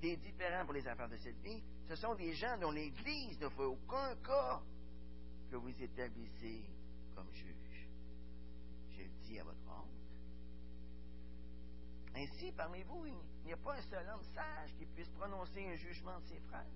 des 0.00 0.16
différents 0.16 0.64
pour 0.64 0.74
les 0.74 0.86
affaires 0.86 1.08
de 1.08 1.16
cette 1.16 1.40
vie, 1.40 1.60
ce 1.88 1.96
sont 1.96 2.14
des 2.14 2.32
gens 2.34 2.56
dont 2.58 2.70
l'Église 2.70 3.40
ne 3.40 3.48
fait 3.48 3.64
aucun 3.64 4.14
cas 4.24 4.62
que 5.50 5.56
vous 5.56 5.82
établissez 5.82 6.62
comme 7.16 7.32
juge. 7.32 7.88
Je 8.92 9.02
le 9.02 9.08
dis 9.22 9.40
à 9.40 9.44
votre 9.44 9.58
honte. 9.68 9.90
Ainsi, 12.14 12.52
parmi 12.52 12.82
vous, 12.84 13.06
il 13.06 13.46
n'y 13.46 13.52
a 13.52 13.56
pas 13.56 13.74
un 13.74 13.82
seul 13.82 14.08
homme 14.08 14.22
sage 14.22 14.72
qui 14.78 14.86
puisse 14.86 15.10
prononcer 15.10 15.66
un 15.66 15.74
jugement 15.74 16.20
de 16.20 16.26
ses 16.26 16.40
frères. 16.48 16.70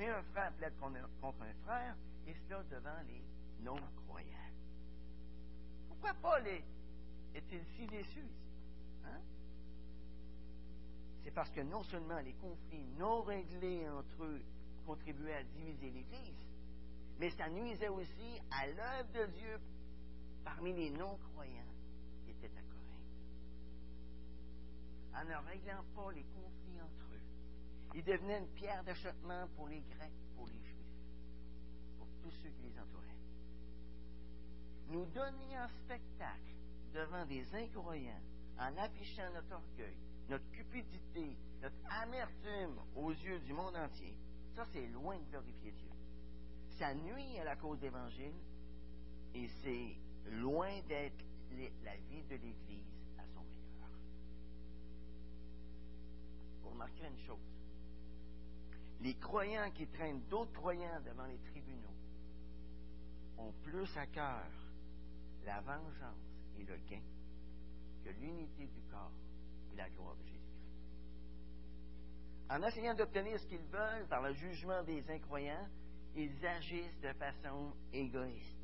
Mais 0.00 0.08
un 0.08 0.22
frère 0.22 0.50
plaide 0.54 0.72
contre 0.78 1.42
un 1.42 1.52
frère, 1.66 1.94
et 2.26 2.32
cela 2.32 2.62
devant 2.70 3.02
les 3.06 3.22
non-croyants. 3.62 4.26
Pourquoi 5.88 6.14
Paul 6.14 6.46
est-il 6.46 7.62
si 7.76 7.86
déçu 7.86 8.20
ici? 8.20 8.22
Hein? 9.04 9.20
C'est 11.22 11.32
parce 11.32 11.50
que 11.50 11.60
non 11.60 11.82
seulement 11.82 12.18
les 12.20 12.32
conflits 12.32 12.86
non 12.98 13.20
réglés 13.20 13.86
entre 13.90 14.24
eux 14.24 14.40
contribuaient 14.86 15.34
à 15.34 15.42
diviser 15.42 15.90
l'Église, 15.90 16.46
mais 17.18 17.28
ça 17.28 17.50
nuisait 17.50 17.88
aussi 17.88 18.40
à 18.52 18.68
l'œuvre 18.68 19.12
de 19.12 19.26
Dieu 19.32 19.60
parmi 20.42 20.72
les 20.72 20.88
non-croyants 20.92 21.74
qui 22.24 22.30
étaient 22.30 22.46
à 22.46 22.62
Corinthe. 22.62 23.12
En 25.14 25.24
ne 25.24 25.36
réglant 25.46 25.84
pas 25.94 26.10
les 26.12 26.24
conflits 26.24 26.80
entre 26.80 27.04
eux, 27.04 27.09
ils 27.94 28.04
devenaient 28.04 28.38
une 28.38 28.48
pierre 28.54 28.84
d'achoppement 28.84 29.46
pour 29.56 29.68
les 29.68 29.80
Grecs, 29.80 30.12
pour 30.36 30.46
les 30.46 30.60
Juifs, 30.60 30.76
pour 31.98 32.06
tous 32.22 32.30
ceux 32.42 32.50
qui 32.50 32.62
les 32.62 32.78
entouraient. 32.78 33.18
Nous 34.88 35.06
donner 35.06 35.58
en 35.58 35.68
spectacle 35.84 36.54
devant 36.92 37.24
des 37.26 37.44
incroyants 37.54 38.22
en 38.58 38.76
affichant 38.76 39.32
notre 39.32 39.52
orgueil, 39.52 39.96
notre 40.28 40.48
cupidité, 40.50 41.36
notre 41.62 41.76
amertume 42.02 42.78
aux 42.94 43.10
yeux 43.10 43.40
du 43.40 43.52
monde 43.52 43.76
entier, 43.76 44.16
ça 44.54 44.64
c'est 44.72 44.86
loin 44.88 45.18
de 45.18 45.24
glorifier 45.30 45.72
Dieu. 45.72 45.90
Ça 46.78 46.94
nuit 46.94 47.38
à 47.38 47.44
la 47.44 47.56
cause 47.56 47.78
d'Évangile 47.78 48.34
et 49.34 49.48
c'est 49.62 49.96
loin 50.30 50.80
d'être 50.88 51.24
la 51.84 51.96
vie 51.96 52.22
de 52.22 52.36
l'Église 52.36 52.94
à 53.18 53.22
son 53.34 53.42
meilleur. 53.42 53.90
Vous 56.62 56.70
remarquerez 56.70 57.08
une 57.08 57.26
chose. 57.26 57.38
Les 59.00 59.14
croyants 59.14 59.70
qui 59.70 59.86
traînent 59.86 60.22
d'autres 60.28 60.52
croyants 60.52 61.00
devant 61.04 61.24
les 61.24 61.38
tribunaux 61.38 61.94
ont 63.38 63.52
plus 63.62 63.96
à 63.96 64.06
cœur 64.06 64.44
la 65.46 65.60
vengeance 65.62 66.20
et 66.58 66.64
le 66.64 66.76
gain 66.88 67.02
que 68.04 68.10
l'unité 68.10 68.66
du 68.66 68.82
corps 68.90 69.12
et 69.72 69.76
la 69.76 69.88
gloire 69.88 70.14
de 70.16 70.24
Jésus-Christ. 70.24 70.40
En 72.50 72.62
essayant 72.62 72.94
d'obtenir 72.94 73.38
ce 73.40 73.46
qu'ils 73.46 73.66
veulent 73.66 74.06
par 74.08 74.22
le 74.22 74.34
jugement 74.34 74.82
des 74.82 75.08
incroyants, 75.10 75.68
ils 76.14 76.44
agissent 76.44 77.00
de 77.00 77.12
façon 77.14 77.72
égoïste. 77.92 78.58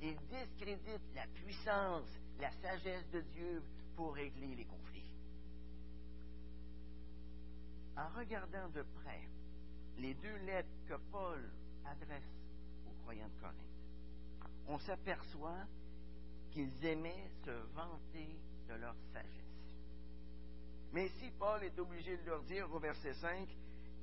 Ils 0.00 0.18
discréditent 0.28 1.14
la 1.14 1.26
puissance, 1.28 2.08
la 2.40 2.50
sagesse 2.50 3.08
de 3.10 3.20
Dieu 3.20 3.62
pour 3.94 4.14
régler 4.14 4.54
les 4.56 4.64
conflits. 4.64 5.10
En 7.96 8.08
regardant 8.18 8.68
de 8.70 8.82
près 8.82 9.28
les 9.98 10.14
deux 10.14 10.36
lettres 10.38 10.68
que 10.86 10.94
Paul 11.10 11.50
adresse 11.84 12.22
aux 12.86 13.02
croyants 13.02 13.28
de 13.28 13.40
Corinthe, 13.40 13.56
on 14.66 14.78
s'aperçoit 14.78 15.66
qu'ils 16.50 16.84
aimaient 16.84 17.30
se 17.44 17.50
vanter 17.74 18.38
de 18.68 18.74
leur 18.74 18.94
sagesse. 19.12 19.44
Mais 20.92 21.08
si 21.08 21.30
Paul 21.38 21.62
est 21.64 21.78
obligé 21.78 22.16
de 22.16 22.24
leur 22.24 22.42
dire 22.44 22.72
au 22.72 22.78
verset 22.78 23.14
5, 23.14 23.48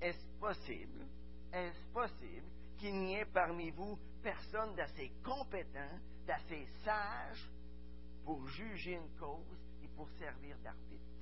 est-ce 0.01 0.25
possible, 0.39 1.05
est-ce 1.51 1.85
possible 1.93 2.47
qu'il 2.77 2.95
n'y 2.95 3.15
ait 3.15 3.25
parmi 3.25 3.71
vous 3.71 3.97
personne 4.21 4.75
d'assez 4.75 5.11
compétent, 5.23 5.99
d'assez 6.27 6.67
sage 6.83 7.49
pour 8.23 8.45
juger 8.47 8.93
une 8.93 9.17
cause 9.17 9.59
et 9.83 9.87
pour 9.95 10.09
servir 10.19 10.57
d'arbitre? 10.59 11.14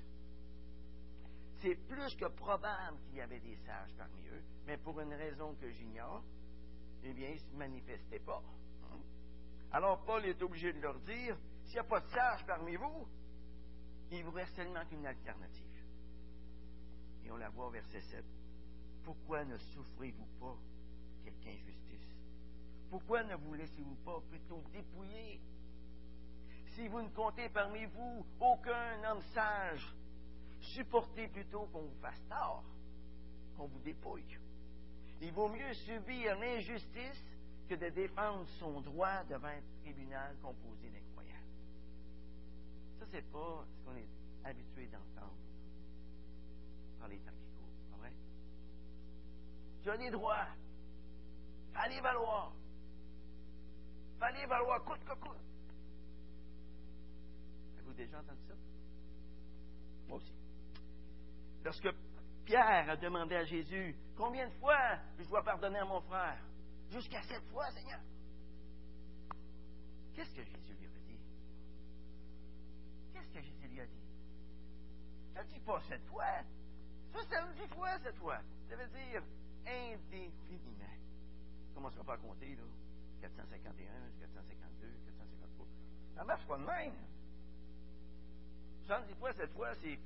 C'est 1.64 1.76
plus 1.76 2.14
que 2.18 2.26
probable 2.26 2.98
qu'il 3.06 3.16
y 3.16 3.22
avait 3.22 3.40
des 3.40 3.56
sages 3.56 3.96
parmi 3.98 4.28
eux, 4.28 4.44
mais 4.68 4.78
pour 4.78 5.00
une 5.00 5.14
raison 5.14 5.56
que 5.56 5.72
j'ignore, 5.72 6.22
eh 7.04 7.14
bien, 7.14 7.30
ils 7.30 7.36
ne 7.36 7.52
se 7.52 7.56
manifestaient 7.56 8.20
pas. 8.20 8.44
Alors 9.72 10.04
Paul 10.04 10.26
est 10.26 10.42
obligé 10.42 10.74
de 10.74 10.82
leur 10.82 11.00
dire, 11.00 11.38
s'il 11.64 11.76
n'y 11.76 11.80
a 11.80 11.84
pas 11.86 12.02
de 12.02 12.08
sage 12.10 12.46
parmi 12.46 12.76
vous, 12.76 13.08
il 14.12 14.26
vous 14.26 14.32
reste 14.32 14.54
seulement 14.58 14.86
qu'une 14.88 15.06
alternative. 15.06 15.86
Et 17.24 17.32
on 17.32 17.38
la 17.38 17.48
voit 17.48 17.68
au 17.68 17.72
verset 17.72 18.02
7. 18.02 18.26
Pourquoi 19.06 19.46
ne 19.46 19.58
souffrez-vous 19.58 20.28
pas 20.42 20.58
quelque 21.24 21.48
injustice? 21.48 22.14
Pourquoi 22.90 23.24
ne 23.24 23.36
vous 23.36 23.54
laissez-vous 23.54 23.96
pas 24.04 24.20
plutôt 24.30 24.62
dépouiller? 24.74 25.40
Si 26.76 26.90
vous 26.90 27.02
ne 27.02 27.10
comptez 27.10 27.48
parmi 27.48 27.86
vous 27.86 28.26
aucun 28.42 29.02
homme 29.10 29.22
sage, 29.34 29.96
supportez 30.64 31.28
plutôt 31.28 31.66
qu'on 31.72 31.82
vous 31.82 32.00
fasse 32.02 32.22
tort, 32.30 32.64
qu'on 33.58 33.68
vous 33.68 33.80
dépouille. 33.80 34.38
Il 35.22 35.32
vaut 35.32 35.50
mieux 35.50 35.74
subir 35.74 36.38
l'injustice 36.40 37.24
que 37.70 37.76
de 37.76 37.90
défendre 37.90 38.46
son 38.60 38.82
droit 38.82 39.24
devant 39.30 39.48
un 39.48 39.62
tribunal 39.82 40.36
composé 40.42 40.90
d'incroyants. 40.90 41.48
Ça, 43.00 43.06
c'est 43.12 43.26
pas 43.32 43.66
ce 43.66 43.86
qu'on 43.86 43.96
est 43.96 44.10
habitué 44.44 44.88
d'entendre 44.88 45.34
par 47.00 47.08
les 47.08 47.20
temps 47.20 47.32
qui 47.32 47.48
courent, 47.58 47.92
pas 47.92 47.98
vrai? 47.98 48.14
Tu 49.82 49.90
as 49.90 49.98
des 49.98 50.12
droits. 50.12 50.48
Fallait 51.74 52.02
valoir. 52.02 52.54
Fallait 54.20 54.46
valoir 54.46 54.84
coûte 54.84 55.04
que 55.06 55.14
coûte. 55.16 55.38
Avez-vous 57.74 57.94
déjà 57.94 58.20
entendu 58.20 58.42
ça? 58.48 58.54
Moi 60.08 60.18
aussi. 60.18 60.34
Lorsque 61.64 61.90
Pierre 62.46 62.90
a 62.90 62.98
demandé 62.98 63.36
à 63.36 63.46
Jésus, 63.46 63.96
combien 64.16 64.48
de 64.48 64.54
fois 64.56 64.98
je 65.18 65.24
dois 65.26 65.44
pardonner 65.44 65.80
à 65.80 65.86
mon 65.86 66.02
frère? 66.02 66.38
Jusqu'à 66.92 67.22
sept 67.24 67.44
fois, 67.52 67.72
Seigneur. 67.72 68.00
Qu'est-ce 70.14 70.36
que 70.36 70.44
Jésus 70.44 70.74
lui 70.80 70.86
a 70.86 70.90
dit? 71.08 71.20
Qu'est-ce 73.14 73.30
que 73.30 73.42
Jésus 73.42 73.68
lui 73.68 73.80
a 73.80 73.86
dit? 73.86 74.04
Ça 75.34 75.44
ne 75.44 75.50
dit 75.50 75.60
pas 75.62 75.82
sept 75.88 76.06
fois. 76.06 76.44
Ça, 77.14 77.20
ça 77.30 77.46
me 77.46 77.54
dit 77.54 77.68
fois, 77.74 77.98
sept 78.00 78.16
fois? 78.18 78.40
Ça 78.70 78.76
veut 78.76 78.88
dire 78.88 79.24
indéfiniment. 79.66 80.84
On 81.66 81.70
ne 81.70 81.76
commencera 81.76 82.04
pas 82.04 82.14
à 82.14 82.18
compter, 82.18 82.56
là? 82.56 82.64
451, 83.22 83.86
452, 84.20 84.88
453. 85.06 85.68
Ça 86.16 86.24
marche 86.26 86.46
pas 86.46 86.58
de 86.58 86.66
même. 86.66 86.94
70 88.86 89.14
fois, 89.16 89.34
cette 89.34 89.54
fois, 89.54 89.74
c'est. 89.76 89.98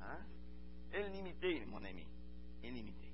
Hein? 0.00 0.18
Illimité, 0.92 1.64
mon 1.66 1.84
ami. 1.84 2.06
Illimité. 2.62 3.12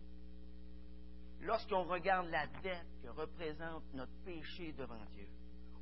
Lorsqu'on 1.40 1.84
regarde 1.84 2.28
la 2.28 2.46
dette 2.62 2.86
que 3.02 3.08
représente 3.08 3.84
notre 3.92 4.14
péché 4.24 4.72
devant 4.72 5.04
Dieu, 5.12 5.28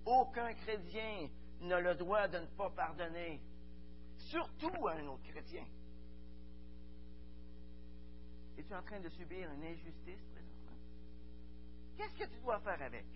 aucun 0.05 0.53
chrétien 0.55 1.29
n'a 1.61 1.81
le 1.81 1.95
droit 1.95 2.27
de 2.27 2.39
ne 2.39 2.47
pas 2.47 2.71
pardonner, 2.71 3.41
surtout 4.17 4.89
à 4.89 4.95
un 4.95 5.07
autre 5.07 5.23
chrétien. 5.23 5.65
Es-tu 8.59 8.75
en 8.75 8.83
train 8.83 9.01
de 9.01 9.09
subir 9.11 9.51
une 9.53 9.65
injustice 9.65 10.25
présentement? 10.33 10.79
Qu'est-ce 11.97 12.15
que 12.17 12.25
tu 12.25 12.41
dois 12.41 12.59
faire 12.61 12.83
avec? 12.83 13.07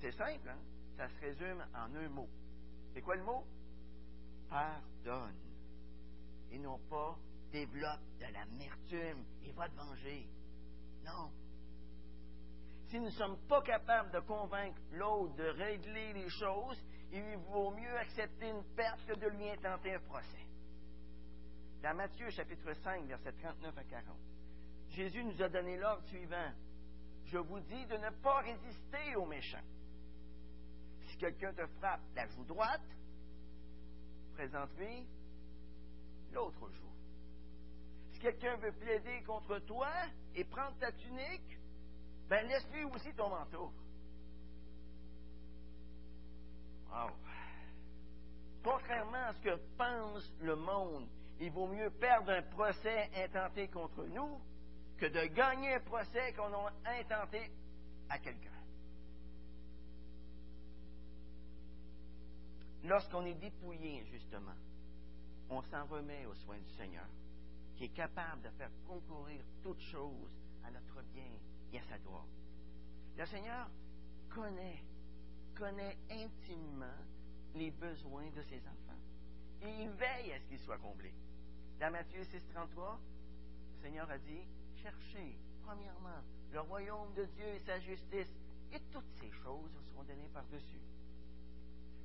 C'est 0.00 0.12
simple, 0.12 0.48
hein? 0.48 0.58
Ça 0.96 1.08
se 1.08 1.20
résume 1.20 1.64
en 1.74 1.94
un 1.94 2.08
mot. 2.08 2.28
C'est 2.92 3.02
quoi 3.02 3.16
le 3.16 3.22
mot? 3.22 3.44
Pardonne. 4.48 5.49
Et 6.52 6.58
non 6.58 6.78
pas 6.88 7.16
développe 7.52 8.00
de 8.18 8.32
l'amertume 8.32 9.24
et 9.44 9.52
va 9.52 9.68
te 9.68 9.76
venger. 9.76 10.28
Non. 11.04 11.30
si 12.88 12.98
nous 12.98 13.06
ne 13.06 13.10
sommes 13.10 13.38
pas 13.48 13.62
capables 13.62 14.10
de 14.10 14.20
convaincre 14.20 14.78
l'autre 14.92 15.34
de 15.36 15.44
régler 15.44 16.12
les 16.12 16.28
choses, 16.28 16.82
il 17.12 17.36
vaut 17.48 17.70
mieux 17.70 17.96
accepter 17.98 18.48
une 18.48 18.64
perte 18.76 19.04
que 19.06 19.14
de 19.14 19.28
lui 19.28 19.48
intenter 19.50 19.94
un 19.94 20.00
procès. 20.00 20.46
Dans 21.82 21.96
Matthieu 21.96 22.28
chapitre 22.30 22.72
5, 22.74 23.06
versets 23.06 23.32
39 23.32 23.78
à 23.78 23.84
40, 23.84 24.16
Jésus 24.90 25.24
nous 25.24 25.42
a 25.42 25.48
donné 25.48 25.78
l'ordre 25.78 26.06
suivant. 26.08 26.52
Je 27.24 27.38
vous 27.38 27.60
dis 27.60 27.86
de 27.86 27.96
ne 27.96 28.10
pas 28.22 28.40
résister 28.40 29.16
aux 29.16 29.24
méchants. 29.24 29.64
Si 31.06 31.16
quelqu'un 31.16 31.52
te 31.52 31.66
frappe 31.78 32.02
la 32.14 32.26
joue 32.26 32.44
droite, 32.44 32.82
présente-lui 34.34 35.06
l'autre 36.32 36.68
joue. 36.70 36.92
Si 38.12 38.20
quelqu'un 38.20 38.56
veut 38.56 38.72
plaider 38.72 39.22
contre 39.26 39.58
toi 39.60 39.90
et 40.34 40.44
prendre 40.44 40.76
ta 40.78 40.92
tunique, 40.92 41.58
ben 42.28 42.46
laisse-lui 42.46 42.84
aussi 42.84 43.12
ton 43.14 43.28
manteau. 43.28 43.72
Wow. 46.90 47.10
Contrairement 48.62 49.26
à 49.28 49.32
ce 49.34 49.40
que 49.40 49.56
pense 49.76 50.32
le 50.40 50.56
monde, 50.56 51.08
il 51.40 51.50
vaut 51.50 51.66
mieux 51.66 51.90
perdre 51.90 52.30
un 52.32 52.42
procès 52.42 53.10
intenté 53.16 53.68
contre 53.68 54.04
nous 54.04 54.40
que 54.98 55.06
de 55.06 55.26
gagner 55.34 55.74
un 55.74 55.80
procès 55.80 56.32
qu'on 56.34 56.52
a 56.52 56.72
intenté 56.98 57.50
à 58.10 58.18
quelqu'un. 58.18 58.50
Lorsqu'on 62.84 63.24
est 63.24 63.34
dépouillé, 63.34 64.04
justement, 64.10 64.54
on 65.50 65.62
s'en 65.62 65.84
remet 65.86 66.26
aux 66.26 66.34
soins 66.34 66.58
du 66.58 66.70
Seigneur, 66.70 67.06
qui 67.76 67.84
est 67.84 67.94
capable 67.94 68.42
de 68.42 68.50
faire 68.50 68.70
concourir 68.86 69.42
toutes 69.62 69.80
choses 69.80 70.38
à 70.64 70.70
notre 70.70 71.02
bien 71.12 71.30
et 71.72 71.78
à 71.78 71.82
sa 71.82 71.98
gloire. 71.98 72.26
Le 73.16 73.26
Seigneur 73.26 73.68
connaît, 74.28 74.82
connaît 75.54 75.98
intimement 76.10 76.86
les 77.54 77.70
besoins 77.72 78.30
de 78.30 78.42
ses 78.42 78.58
enfants. 78.58 78.98
Et 79.62 79.82
il 79.82 79.90
veille 79.90 80.32
à 80.32 80.38
ce 80.38 80.46
qu'ils 80.46 80.60
soient 80.60 80.78
comblés. 80.78 81.14
Dans 81.80 81.90
Matthieu 81.90 82.22
6, 82.24 82.42
33, 82.54 83.00
le 83.74 83.82
Seigneur 83.82 84.10
a 84.10 84.18
dit, 84.18 84.46
cherchez, 84.82 85.36
premièrement, 85.64 86.22
le 86.52 86.60
royaume 86.60 87.12
de 87.14 87.24
Dieu 87.24 87.46
et 87.46 87.60
sa 87.60 87.78
justice, 87.80 88.32
et 88.72 88.80
toutes 88.92 89.10
ces 89.20 89.30
choses 89.30 89.70
vous 89.74 89.82
seront 89.90 90.04
données 90.04 90.30
par-dessus. 90.32 90.80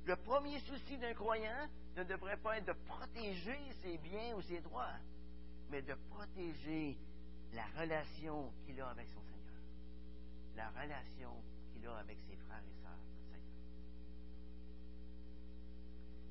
Le 0.06 0.14
premier 0.14 0.60
souci 0.60 0.96
d'un 0.98 1.14
croyant 1.14 1.68
ne 1.96 2.04
devrait 2.04 2.36
pas 2.36 2.58
être 2.58 2.66
de 2.66 2.72
protéger 2.86 3.58
ses 3.82 3.98
biens 3.98 4.36
ou 4.36 4.42
ses 4.42 4.60
droits, 4.60 4.94
mais 5.68 5.82
de 5.82 5.94
protéger 6.10 6.96
la 7.52 7.66
relation 7.76 8.52
qu'il 8.64 8.80
a 8.80 8.88
avec 8.90 9.08
son 9.08 9.20
Seigneur, 9.22 9.60
la 10.54 10.68
relation 10.68 11.32
qu'il 11.72 11.84
a 11.88 11.96
avec 11.96 12.18
ses 12.20 12.36
frères 12.36 12.62
et 12.62 12.82
sœurs. 12.82 12.92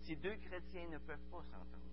Si 0.04 0.16
deux 0.16 0.38
chrétiens 0.38 0.88
ne 0.90 0.98
peuvent 1.00 1.30
pas 1.30 1.44
s'entendre, 1.52 1.92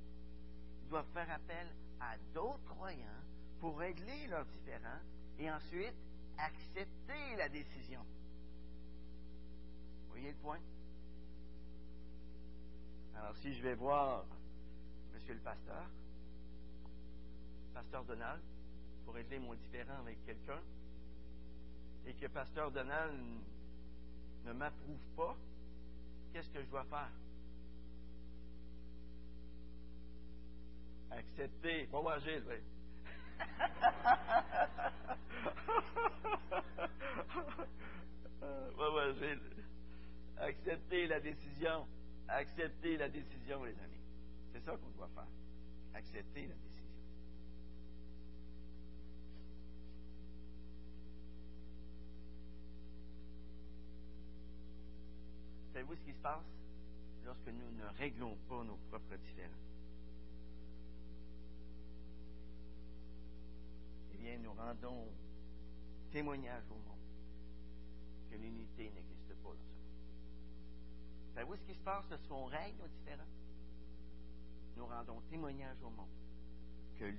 ils 0.82 0.88
doivent 0.88 1.12
faire 1.12 1.30
appel 1.32 1.66
à 1.98 2.16
d'autres 2.32 2.64
croyants 2.64 3.24
pour 3.58 3.76
régler 3.78 4.28
leurs 4.28 4.46
différends 4.46 5.00
et 5.36 5.50
ensuite 5.50 5.96
accepter 6.38 7.36
la 7.36 7.48
décision. 7.48 8.06
Voyez 10.10 10.30
le 10.30 10.36
point? 10.36 10.60
Alors, 13.16 13.37
si 13.37 13.55
je 13.55 13.62
vais 13.62 13.75
voir 13.75 14.25
Monsieur 15.14 15.35
le 15.35 15.40
pasteur, 15.40 15.87
pasteur 17.75 18.05
Donald, 18.05 18.40
pour 19.05 19.14
régler 19.14 19.38
mon 19.38 19.55
différend 19.55 19.98
avec 20.01 20.25
quelqu'un, 20.25 20.61
et 22.07 22.14
que 22.14 22.27
pasteur 22.27 22.72
Donald 22.72 23.14
ne 24.44 24.53
m'approuve 24.53 25.07
pas, 25.16 25.37
qu'est-ce 26.33 26.51
que 26.51 26.62
je 26.62 26.68
dois 26.68 26.85
faire? 26.85 27.11
Accepter. 31.11 31.87
Bon, 31.87 32.03
moi, 32.03 32.18
Gilles, 32.20 32.44
oui. 32.48 32.57
bon, 38.77 39.14
Gilles. 39.14 39.40
Accepter 40.38 41.07
la 41.07 41.20
décision. 41.20 41.87
Accepter 42.34 42.96
la 42.96 43.08
décision, 43.08 43.62
les 43.62 43.78
amis. 43.78 44.00
C'est 44.52 44.64
ça 44.64 44.76
qu'on 44.76 44.90
doit 44.96 45.08
faire. 45.14 45.28
Accepter 45.94 46.46
la 46.46 46.54
décision. 46.54 46.82
Savez-vous 55.72 55.94
ce 55.94 56.00
qui 56.00 56.12
se 56.12 56.20
passe 56.20 56.44
lorsque 57.24 57.48
nous 57.48 57.70
ne 57.76 57.84
réglons 57.98 58.36
pas 58.48 58.64
nos 58.64 58.76
propres 58.90 59.16
différends? 59.16 59.48
Eh 64.14 64.16
bien, 64.16 64.38
nous 64.38 64.52
rendons 64.52 65.06
témoignage 66.10 66.64
au 66.70 66.74
monde 66.74 66.98
que 68.30 68.36
l'unité 68.36 68.90
n'existe 68.90 69.34
pas. 69.42 69.54
Savez-vous 71.34 71.56
ce 71.56 71.64
qui 71.64 71.74
se 71.74 71.82
passe? 71.82 72.04
Lorsqu'on 72.10 72.44
règle 72.44 72.78
nos 72.78 72.88
différends? 72.88 73.28
Nous 74.76 74.86
rendons 74.86 75.20
témoignage 75.30 75.76
au 75.82 75.90
monde 75.90 76.08
que 76.98 77.12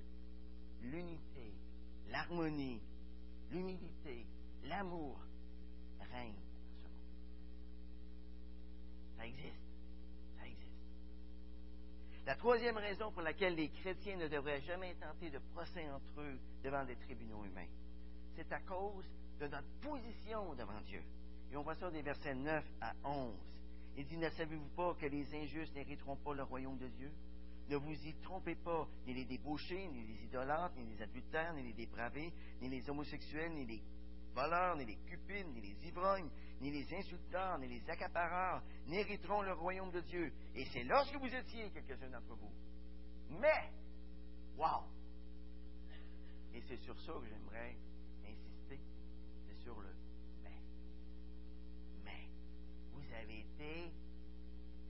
l'unité, 0.82 1.54
l'harmonie, 2.10 2.82
l'humilité, 3.52 4.26
l'amour 4.64 5.20
règnent 6.12 6.44
ça 9.24 9.28
existe. 9.28 9.62
Ça 10.38 10.48
existe. 10.48 10.76
La 12.26 12.36
troisième 12.36 12.78
raison 12.78 13.12
pour 13.12 13.22
laquelle 13.22 13.56
les 13.56 13.70
chrétiens 13.70 14.18
ne 14.18 14.28
devraient 14.28 14.62
jamais 14.62 14.96
tenter 14.96 15.30
de 15.30 15.40
procès 15.54 15.90
entre 15.90 16.22
eux 16.22 16.40
devant 16.64 16.84
des 16.86 16.96
tribunaux 16.98 17.46
humains, 17.46 17.70
c'est 18.36 18.52
à 18.52 18.60
cause 18.62 19.06
de 19.40 19.48
notre 19.48 19.68
position 19.82 20.54
devant 20.56 20.82
Dieu. 20.82 21.04
Et 21.52 21.58
on 21.58 21.64
voit 21.64 21.76
ça 21.76 21.92
des 21.92 22.02
versets 22.02 22.36
9 22.36 22.66
à 22.82 22.94
11. 23.06 23.34
Il 23.96 24.06
dit, 24.06 24.18
ne 24.18 24.30
savez-vous 24.30 24.70
pas 24.76 24.96
que 24.96 25.06
les 25.06 25.36
injustes 25.36 25.76
n'hériteront 25.76 26.18
pas 26.18 26.34
le 26.34 26.44
royaume 26.44 26.78
de 26.78 26.88
Dieu? 26.88 27.12
Ne 27.70 27.78
vous 27.78 27.94
y 27.94 28.14
trompez 28.22 28.56
pas, 28.56 28.88
ni 29.06 29.14
les 29.14 29.26
débauchés, 29.26 29.88
ni 29.88 30.04
les 30.04 30.24
idolâtres, 30.26 30.76
ni 30.78 30.94
les 30.94 31.02
adultères, 31.02 31.54
ni 31.54 31.64
les 31.64 31.74
dépravés, 31.74 32.34
ni 32.62 32.70
les 32.70 32.90
homosexuels, 32.90 33.54
ni 33.54 33.66
les 33.66 33.82
voleurs, 34.34 34.76
ni 34.76 34.86
les 34.86 34.98
cupides, 34.98 35.48
ni 35.54 35.62
les 35.62 35.88
ivrognes, 35.88 36.30
ni 36.60 36.72
les 36.72 36.94
insultants, 36.94 37.58
ni 37.60 37.68
les 37.68 37.90
accapareurs 37.90 38.64
n'hériteront 38.88 39.42
le 39.42 39.54
royaume 39.54 39.92
de 39.92 40.02
Dieu. 40.02 40.34
Et 40.56 40.66
c'est 40.66 40.84
lorsque 40.84 41.16
vous 41.16 41.34
étiez 41.34 41.70
quelques-uns 41.72 42.10
d'entre 42.10 42.36
vous. 42.36 42.52
Mais, 43.30 43.72
wow! 44.58 44.84
Et 46.54 46.62
c'est 46.68 46.78
sur 46.78 47.00
ça 47.02 47.14
que 47.14 47.28
j'aimerais 47.28 47.76
insister. 48.26 48.80
C'est 49.48 49.64
sur 49.64 49.80
le 49.80 49.90
mais. 50.44 50.62
Mais, 52.04 52.30
vous 52.92 53.14
avez 53.14 53.46
été 53.64 53.92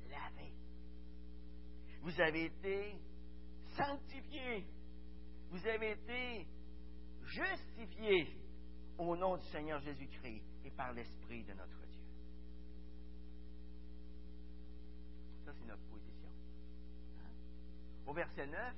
lavé. 0.10 0.54
Vous 2.02 2.22
avez 2.22 2.46
été 2.46 2.98
sanctifié. 3.76 4.66
Vous 5.50 5.68
avez 5.68 5.92
été 5.92 6.48
justifié 7.24 8.36
au 8.98 9.16
nom 9.16 9.38
du 9.38 9.46
Seigneur 9.46 9.80
Jésus-Christ 9.80 10.44
et 10.66 10.72
par 10.72 10.94
l'Esprit 10.94 11.44
de 11.44 11.54
notre 11.54 11.86
Dieu. 11.88 12.02
Ça, 15.46 15.52
c'est 15.54 15.66
notre 15.66 15.84
position. 15.84 16.30
Hein? 17.20 17.32
Au 18.06 18.14
verset 18.14 18.48
9, 18.48 18.76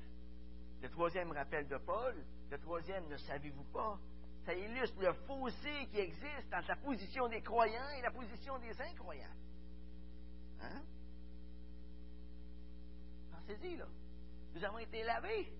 le 0.81 0.89
troisième 0.89 1.31
rappel 1.31 1.67
de 1.67 1.77
Paul, 1.77 2.15
le 2.49 2.59
troisième, 2.59 3.07
ne 3.07 3.17
savez-vous 3.17 3.65
pas, 3.65 3.99
ça 4.45 4.53
illustre 4.53 5.01
le 5.01 5.13
fossé 5.25 5.87
qui 5.87 5.99
existe 5.99 6.53
entre 6.53 6.67
la 6.67 6.75
position 6.75 7.27
des 7.27 7.41
croyants 7.41 7.89
et 7.97 8.01
la 8.01 8.11
position 8.11 8.59
des 8.59 8.79
incroyants. 8.79 9.33
Hein? 10.65 10.81
Pensez-y, 13.31 13.77
là. 13.77 13.87
Nous 14.53 14.63
avons 14.63 14.79
été 14.79 15.03
lavés. 15.03 15.51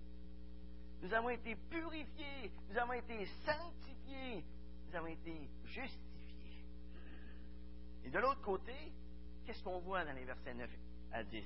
Nous 1.02 1.12
avons 1.12 1.30
été 1.30 1.54
purifiés. 1.54 2.50
Nous 2.70 2.78
avons 2.78 2.94
été 2.94 3.26
sanctifiés. 3.44 4.44
Nous 4.88 4.96
avons 4.96 5.06
été 5.06 5.48
justifiés. 5.64 6.64
Et 8.04 8.10
de 8.10 8.18
l'autre 8.18 8.40
côté, 8.40 8.74
qu'est-ce 9.44 9.62
qu'on 9.62 9.80
voit 9.80 10.04
dans 10.04 10.12
les 10.12 10.24
versets 10.24 10.54
9 10.54 10.70
à 11.12 11.24
10? 11.24 11.44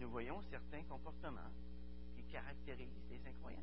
Nous 0.00 0.10
voyons 0.10 0.40
certains 0.50 0.82
comportements 0.84 1.40
qui 2.16 2.24
caractérisent 2.24 3.08
les 3.10 3.26
incroyants. 3.26 3.58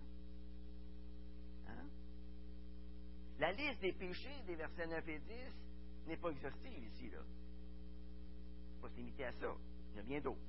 Hein? 1.67 1.85
La 3.39 3.51
liste 3.51 3.81
des 3.81 3.93
péchés 3.93 4.41
des 4.47 4.55
versets 4.55 4.87
9 4.87 5.07
et 5.07 5.19
10 5.19 5.33
n'est 6.07 6.17
pas 6.17 6.29
exhaustive 6.29 6.83
ici. 6.83 7.09
Là. 7.09 7.19
Pas 8.81 8.89
se 8.89 8.95
limiter 8.95 9.25
à 9.25 9.33
ça. 9.33 9.53
Il 9.91 9.97
y 9.97 9.99
en 9.99 10.03
a 10.03 10.05
bien 10.07 10.21
d'autres. 10.21 10.39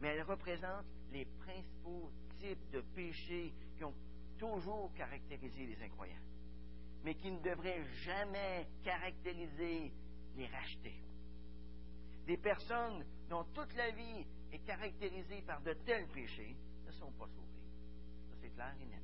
Mais 0.00 0.08
elle 0.08 0.22
représente 0.22 0.84
les 1.12 1.24
principaux 1.24 2.10
types 2.38 2.70
de 2.72 2.80
péchés 2.94 3.52
qui 3.76 3.84
ont 3.84 3.94
toujours 4.38 4.92
caractérisé 4.94 5.66
les 5.66 5.82
incroyants. 5.82 6.14
mais 7.04 7.14
qui 7.14 7.30
ne 7.30 7.38
devrait 7.40 7.84
jamais 8.02 8.66
caractériser 8.82 9.92
les 10.36 10.46
rachetés. 10.46 11.02
Des 12.26 12.38
personnes 12.38 13.04
dont 13.28 13.44
toute 13.52 13.74
la 13.74 13.90
vie 13.90 14.26
est 14.50 14.60
caractérisée 14.60 15.42
par 15.42 15.60
de 15.60 15.74
tels 15.84 16.06
péchés 16.08 16.56
ne 16.86 16.92
sont 16.92 17.12
pas 17.12 17.28
sauvées. 17.28 17.60
Ça, 18.30 18.34
c'est 18.40 18.48
clair 18.54 18.74
et 18.80 18.86
net. 18.86 19.02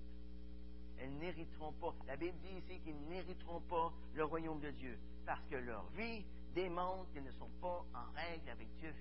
Elles 1.01 1.17
n'hériteront 1.19 1.73
pas. 1.73 1.95
La 2.07 2.17
Bible 2.17 2.37
dit 2.41 2.59
ici 2.59 2.81
qu'ils 2.81 3.01
n'hériteront 3.09 3.61
pas 3.63 3.93
le 4.15 4.25
royaume 4.25 4.61
de 4.61 4.71
Dieu 4.71 4.99
parce 5.25 5.45
que 5.49 5.57
leur 5.57 5.89
vie 5.91 6.25
démontre 6.55 7.11
qu'ils 7.13 7.25
ne 7.25 7.33
sont 7.33 7.51
pas 7.61 7.87
en 7.95 8.13
règle 8.15 8.51
avec 8.51 8.69
Dieu. 8.77 8.95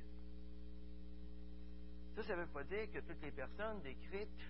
Ça, 2.16 2.24
ça 2.24 2.36
ne 2.36 2.42
veut 2.42 2.48
pas 2.48 2.64
dire 2.64 2.92
que 2.92 3.00
toutes 3.00 3.22
les 3.22 3.32
personnes 3.32 3.82
décrites 3.82 4.44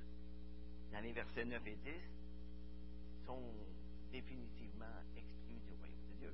dans 0.91 0.99
les 1.01 1.11
versets 1.11 1.45
9 1.45 1.67
et 1.67 1.75
10 1.75 1.91
sont 3.25 3.53
définitivement 4.11 4.85
exclues 5.15 5.59
du 5.59 5.73
royaume 5.73 6.07
de 6.11 6.17
Dieu. 6.17 6.33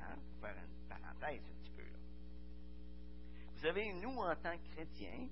Hein? 0.00 0.14
Pour 0.14 0.48
faire 0.48 0.56
une 0.56 0.88
parenthèse 0.88 1.42
un 1.42 1.62
petit 1.62 1.70
peu. 1.70 1.82
Là. 1.82 1.98
Vous 3.54 3.62
savez, 3.62 3.92
nous, 3.94 4.18
en 4.18 4.36
tant 4.36 4.56
que 4.58 4.74
chrétiens, 4.74 5.28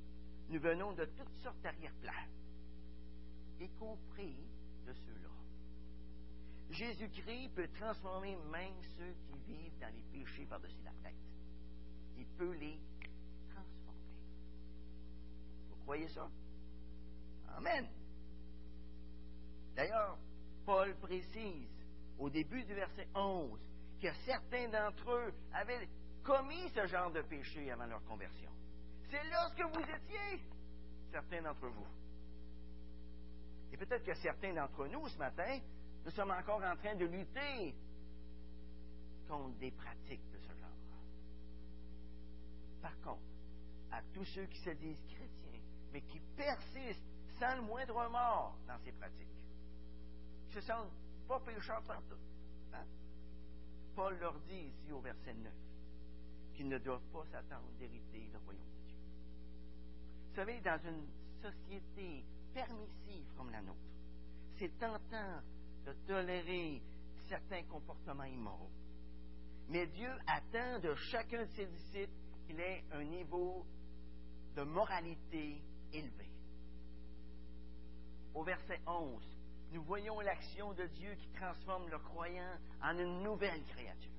nous 0.48 0.60
venons 0.60 0.92
de 0.92 1.04
toutes 1.04 1.34
sortes 1.42 1.60
d'arrière-plans, 1.62 2.12
y 3.64 3.68
compris 3.78 4.36
de 4.86 4.92
ceux-là. 4.92 5.30
Jésus-Christ 6.70 7.50
peut 7.54 7.68
transformer 7.78 8.36
même 8.50 8.82
ceux 8.96 9.14
qui 9.26 9.38
vivent 9.52 9.78
dans 9.80 9.94
les 9.94 10.02
péchés 10.12 10.46
par-dessus 10.46 10.82
la 10.84 10.92
tête. 11.02 11.16
Il 12.16 12.26
peut 12.26 12.52
les 12.52 12.78
transformer. 13.48 14.00
Vous 15.70 15.76
croyez 15.82 16.08
ça? 16.08 16.28
Amen. 17.56 17.86
D'ailleurs, 19.74 20.18
Paul 20.64 20.94
précise 20.96 21.68
au 22.18 22.30
début 22.30 22.64
du 22.64 22.74
verset 22.74 23.08
11 23.14 23.60
que 24.00 24.12
certains 24.24 24.68
d'entre 24.68 25.10
eux 25.10 25.34
avaient 25.52 25.88
commis 26.22 26.68
ce 26.70 26.86
genre 26.86 27.10
de 27.12 27.22
péché 27.22 27.70
avant 27.70 27.86
leur 27.86 28.02
conversion. 28.04 28.50
C'est 29.10 29.22
là 29.24 29.48
ce 29.50 29.54
que 29.54 29.68
vous 29.68 29.82
étiez, 29.82 30.42
certains 31.10 31.42
d'entre 31.42 31.68
vous. 31.68 31.86
Et 33.74 33.76
peut-être 33.76 34.04
que 34.04 34.14
certains 34.14 34.54
d'entre 34.54 34.86
nous, 34.86 35.08
ce 35.08 35.18
matin, 35.18 35.58
nous 36.04 36.10
sommes 36.12 36.30
encore 36.30 36.62
en 36.62 36.76
train 36.76 36.94
de 36.94 37.06
lutter 37.06 37.74
contre 39.26 39.58
des 39.58 39.72
pratiques 39.72 40.30
de 40.30 40.38
ce 40.38 40.54
genre. 40.54 40.70
Par 42.80 42.96
contre, 43.00 43.24
à 43.90 44.00
tous 44.12 44.24
ceux 44.26 44.46
qui 44.46 44.60
se 44.60 44.70
disent 44.70 45.02
chrétiens, 45.08 45.60
mais 45.92 46.02
qui 46.02 46.20
persistent 46.36 47.02
sans 47.40 47.56
le 47.56 47.62
moindre 47.62 47.96
remords 47.96 48.56
dans 48.68 48.78
ces 48.78 48.92
pratiques, 48.92 49.26
qui 50.46 50.54
se 50.54 50.60
sentent 50.60 50.92
pas 51.26 51.40
pécheurs 51.40 51.82
partout, 51.82 52.20
hein? 52.74 52.86
Paul 53.96 54.16
leur 54.20 54.38
dit 54.42 54.68
ici 54.68 54.92
au 54.92 55.00
verset 55.00 55.34
9 55.34 55.52
qu'ils 56.54 56.68
ne 56.68 56.78
doivent 56.78 57.10
pas 57.12 57.24
s'attendre 57.32 57.72
d'hériter 57.76 58.30
le 58.32 58.38
royaume 58.38 58.70
de 58.70 58.86
Dieu. 58.86 58.98
Vous 60.28 60.36
savez, 60.36 60.60
dans 60.60 60.78
une 60.86 61.08
société 61.42 62.24
permissive 62.54 63.26
comme 63.36 63.50
la 63.50 63.60
nôtre, 63.60 63.78
c'est 64.58 64.78
tentant 64.78 65.42
de 65.84 65.92
tolérer 66.06 66.80
certains 67.28 67.64
comportements 67.64 68.24
immoraux. 68.24 68.70
Mais 69.68 69.86
Dieu 69.88 70.10
attend 70.26 70.78
de 70.80 70.94
chacun 70.94 71.42
de 71.44 71.50
ses 71.50 71.66
disciples 71.66 72.12
qu'il 72.46 72.60
ait 72.60 72.84
un 72.92 73.04
niveau 73.04 73.66
de 74.56 74.62
moralité 74.62 75.60
élevé. 75.92 76.30
Au 78.34 78.42
verset 78.44 78.80
11, 78.86 79.22
nous 79.72 79.82
voyons 79.82 80.20
l'action 80.20 80.72
de 80.74 80.86
Dieu 80.86 81.14
qui 81.14 81.28
transforme 81.30 81.88
le 81.88 81.98
croyant 81.98 82.58
en 82.82 82.96
une 82.98 83.22
nouvelle 83.22 83.64
créature. 83.64 84.10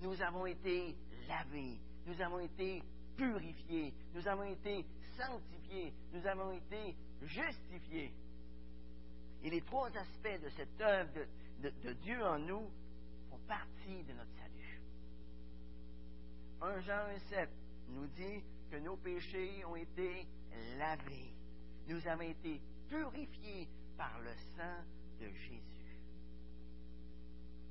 Nous 0.00 0.20
avons 0.22 0.46
été 0.46 0.96
lavés, 1.28 1.78
nous 2.06 2.20
avons 2.20 2.40
été 2.40 2.82
purifiés, 3.16 3.94
nous 4.14 4.26
avons 4.26 4.44
été 4.44 4.84
sanctifiés, 5.16 5.92
nous 6.12 6.26
avons 6.26 6.52
été 6.52 6.96
justifiés. 7.22 8.12
Et 9.42 9.50
les 9.50 9.62
trois 9.62 9.88
aspects 9.96 10.42
de 10.42 10.48
cette 10.50 10.80
œuvre 10.80 11.26
de, 11.62 11.92
Dieu 12.02 12.24
en 12.24 12.38
nous 12.38 12.70
font 13.30 13.38
partie 13.46 14.02
de 14.04 14.12
notre 14.12 14.32
salut. 14.36 14.80
1 16.60 16.80
Jean 16.80 17.08
1,7 17.32 17.48
nous 17.90 18.06
dit 18.08 18.42
que 18.70 18.76
nos 18.76 18.96
péchés 18.96 19.64
ont 19.64 19.76
été 19.76 20.26
lavés. 20.78 21.32
Nous 21.88 22.06
avons 22.08 22.22
été 22.22 22.60
purifiés 22.88 23.68
par 23.96 24.18
le 24.20 24.34
sang 24.56 24.82
de 25.20 25.28
Jésus. 25.28 26.00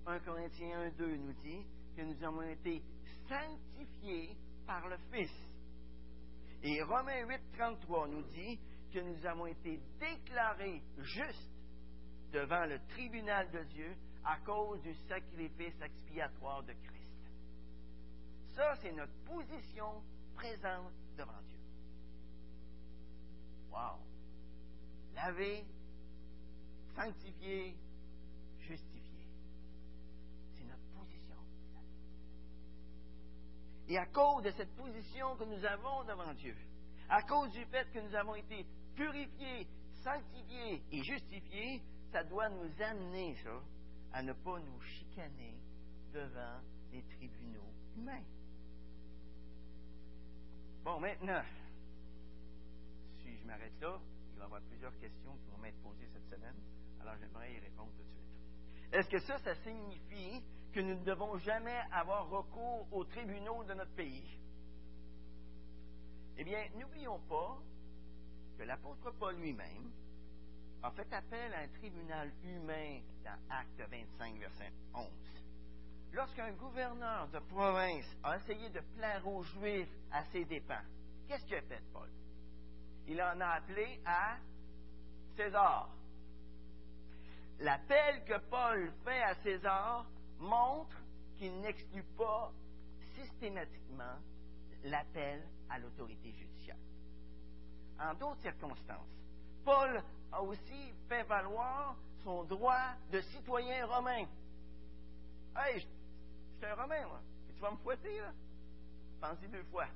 1 0.07 0.19
Corinthiens 0.19 0.89
1,2 0.97 1.17
nous 1.17 1.33
dit 1.43 1.65
que 1.95 2.01
nous 2.03 2.23
avons 2.23 2.43
été 2.43 2.81
sanctifiés 3.27 4.35
par 4.65 4.87
le 4.87 4.97
Fils. 5.11 5.31
Et 6.63 6.81
Romains 6.81 7.25
8, 7.27 7.39
33 7.53 8.07
nous 8.07 8.21
dit 8.23 8.59
que 8.95 9.01
nous 9.01 9.25
avons 9.25 9.45
été 9.45 9.77
déclarés 9.99 10.81
justes 10.99 11.51
devant 12.31 12.65
le 12.65 12.79
tribunal 12.87 13.51
de 13.51 13.61
Dieu 13.65 13.93
à 14.23 14.37
cause 14.37 14.81
du 14.83 14.95
sacrifice 15.09 15.75
expiatoire 15.81 16.63
de 16.63 16.71
Christ. 16.71 17.29
Ça, 18.55 18.73
c'est 18.77 18.93
notre 18.93 19.11
position 19.25 20.01
présente 20.35 20.93
devant 21.17 21.41
Dieu. 21.49 21.59
Wow! 23.69 23.99
Lavé, 25.13 25.65
sanctifié, 26.95 27.75
justifié. 28.61 29.27
C'est 30.53 30.63
notre 30.63 30.87
position. 30.97 31.35
Et 33.89 33.97
à 33.97 34.05
cause 34.05 34.43
de 34.43 34.51
cette 34.51 34.73
position 34.77 35.35
que 35.35 35.43
nous 35.43 35.65
avons 35.65 36.05
devant 36.05 36.33
Dieu, 36.35 36.55
à 37.09 37.21
cause 37.23 37.51
du 37.51 37.65
fait 37.65 37.91
que 37.91 37.99
nous 37.99 38.15
avons 38.15 38.35
été 38.35 38.65
purifiés, 38.95 39.67
sanctifiés 40.03 40.83
et 40.91 41.03
justifiés, 41.03 41.81
ça 42.11 42.23
doit 42.23 42.49
nous 42.49 42.69
amener, 42.81 43.35
ça, 43.43 43.61
à 44.13 44.23
ne 44.23 44.33
pas 44.33 44.59
nous 44.59 44.79
chicaner 44.81 45.55
devant 46.13 46.61
les 46.91 47.03
tribunaux 47.03 47.73
humains. 47.97 48.23
Bon, 50.83 50.99
maintenant, 50.99 51.41
si 53.21 53.37
je 53.37 53.45
m'arrête 53.45 53.73
là, 53.81 53.99
il 54.31 54.37
va 54.37 54.43
y 54.43 54.45
avoir 54.45 54.61
plusieurs 54.61 54.97
questions 54.99 55.35
qui 55.37 55.49
vont 55.49 55.57
m'être 55.57 55.81
posées 55.81 56.07
cette 56.13 56.27
semaine, 56.29 56.55
alors 57.01 57.15
j'aimerais 57.19 57.53
y 57.53 57.59
répondre 57.59 57.91
tout 57.97 58.03
de 58.03 58.09
suite. 58.09 58.93
Est-ce 58.93 59.09
que 59.09 59.19
ça, 59.19 59.37
ça 59.39 59.55
signifie 59.55 60.43
que 60.71 60.79
nous 60.79 60.95
ne 60.95 61.03
devons 61.03 61.37
jamais 61.39 61.79
avoir 61.91 62.29
recours 62.29 62.87
aux 62.91 63.03
tribunaux 63.05 63.63
de 63.63 63.73
notre 63.73 63.93
pays? 63.95 64.39
Eh 66.37 66.43
bien, 66.43 66.67
n'oublions 66.75 67.19
pas 67.27 67.57
que 68.57 68.63
l'apôtre 68.63 69.11
Paul 69.19 69.35
lui-même 69.35 69.91
a 70.83 70.91
fait 70.91 71.11
appel 71.13 71.53
à 71.53 71.59
un 71.59 71.67
tribunal 71.67 72.31
humain 72.43 73.01
dans 73.23 73.37
Acte 73.49 73.81
25, 73.89 74.37
verset 74.37 74.71
11. 74.93 75.07
Lorsqu'un 76.13 76.51
gouverneur 76.53 77.27
de 77.29 77.39
province 77.39 78.05
a 78.23 78.37
essayé 78.37 78.69
de 78.69 78.79
plaire 78.95 79.27
aux 79.27 79.43
Juifs 79.43 79.89
à 80.11 80.23
ses 80.25 80.45
dépens, 80.45 80.83
qu'est-ce 81.27 81.45
qu'il 81.45 81.55
a 81.55 81.61
fait, 81.63 81.81
Paul? 81.91 82.09
Il 83.07 83.21
en 83.21 83.39
a 83.41 83.47
appelé 83.47 83.99
à 84.05 84.37
César. 85.35 85.89
L'appel 87.59 88.23
que 88.25 88.37
Paul 88.49 88.91
fait 89.03 89.21
à 89.23 89.35
César 89.35 90.05
montre 90.39 90.95
qu'il 91.37 91.59
n'exclut 91.61 92.05
pas 92.17 92.51
systématiquement 93.15 94.19
l'appel 94.83 95.43
à 95.69 95.79
l'autorité 95.79 96.31
judiciaire. 96.31 96.77
En 97.99 98.13
d'autres 98.13 98.41
circonstances, 98.41 99.07
Paul 99.63 100.01
a 100.31 100.41
aussi 100.41 100.93
fait 101.07 101.23
valoir 101.23 101.95
son 102.23 102.43
droit 102.43 102.93
de 103.11 103.21
citoyen 103.21 103.85
romain. 103.85 104.25
Hey, 105.55 105.75
je 105.75 105.79
suis 105.79 106.65
un 106.65 106.75
Romain, 106.75 107.07
moi. 107.07 107.21
Et 107.49 107.53
tu 107.53 107.61
vas 107.61 107.71
me 107.71 107.77
fouetter, 107.77 108.19
là? 108.19 108.33
Pensez 109.21 109.47
deux 109.47 109.63
fois. 109.63 109.87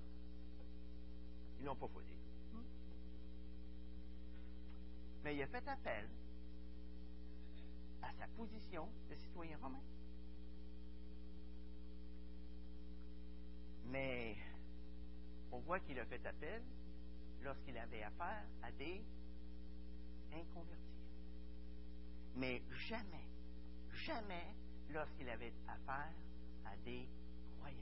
Ils 1.60 1.66
n'ont 1.66 1.76
pas 1.76 1.88
fouetté. 1.88 2.14
Mais 5.24 5.36
il 5.36 5.42
a 5.42 5.48
fait 5.48 5.68
appel 5.68 6.08
à 8.02 8.14
sa 8.14 8.28
position 8.38 8.88
de 9.10 9.16
citoyen 9.16 9.58
romain. 9.62 9.82
Mais 13.88 14.38
on 15.52 15.60
voit 15.60 15.80
qu'il 15.82 16.00
a 16.00 16.06
fait 16.06 16.26
appel 16.26 16.64
lorsqu'il 17.44 17.78
avait 17.78 18.04
affaire 18.04 18.46
à 18.62 18.72
des 18.72 19.02
inconvertis. 20.34 20.80
Mais 22.36 22.62
jamais, 22.88 23.28
jamais 24.06 24.56
lorsqu'il 24.92 25.30
avait 25.30 25.54
affaire 25.68 26.14
à 26.66 26.76
des 26.86 27.08
croyants. 27.58 27.78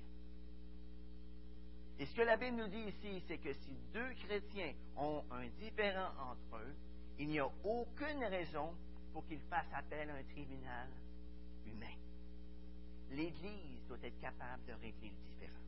Et 1.99 2.05
ce 2.05 2.13
que 2.15 2.21
la 2.21 2.37
Bible 2.37 2.57
nous 2.57 2.67
dit 2.67 2.83
ici, 2.87 3.23
c'est 3.27 3.37
que 3.37 3.53
si 3.53 3.77
deux 3.93 4.13
chrétiens 4.25 4.73
ont 4.95 5.23
un 5.31 5.47
différent 5.59 6.11
entre 6.31 6.57
eux, 6.57 6.75
il 7.19 7.29
n'y 7.29 7.39
a 7.39 7.49
aucune 7.63 8.23
raison 8.25 8.75
pour 9.13 9.25
qu'il 9.25 9.39
fasse 9.41 9.67
appel 9.73 10.09
à 10.09 10.15
un 10.15 10.23
tribunal 10.23 10.89
humain. 11.65 11.95
L'Église 13.09 13.83
doit 13.87 13.97
être 14.03 14.19
capable 14.19 14.65
de 14.65 14.73
régler 14.73 15.09
le 15.09 15.31
différend. 15.31 15.66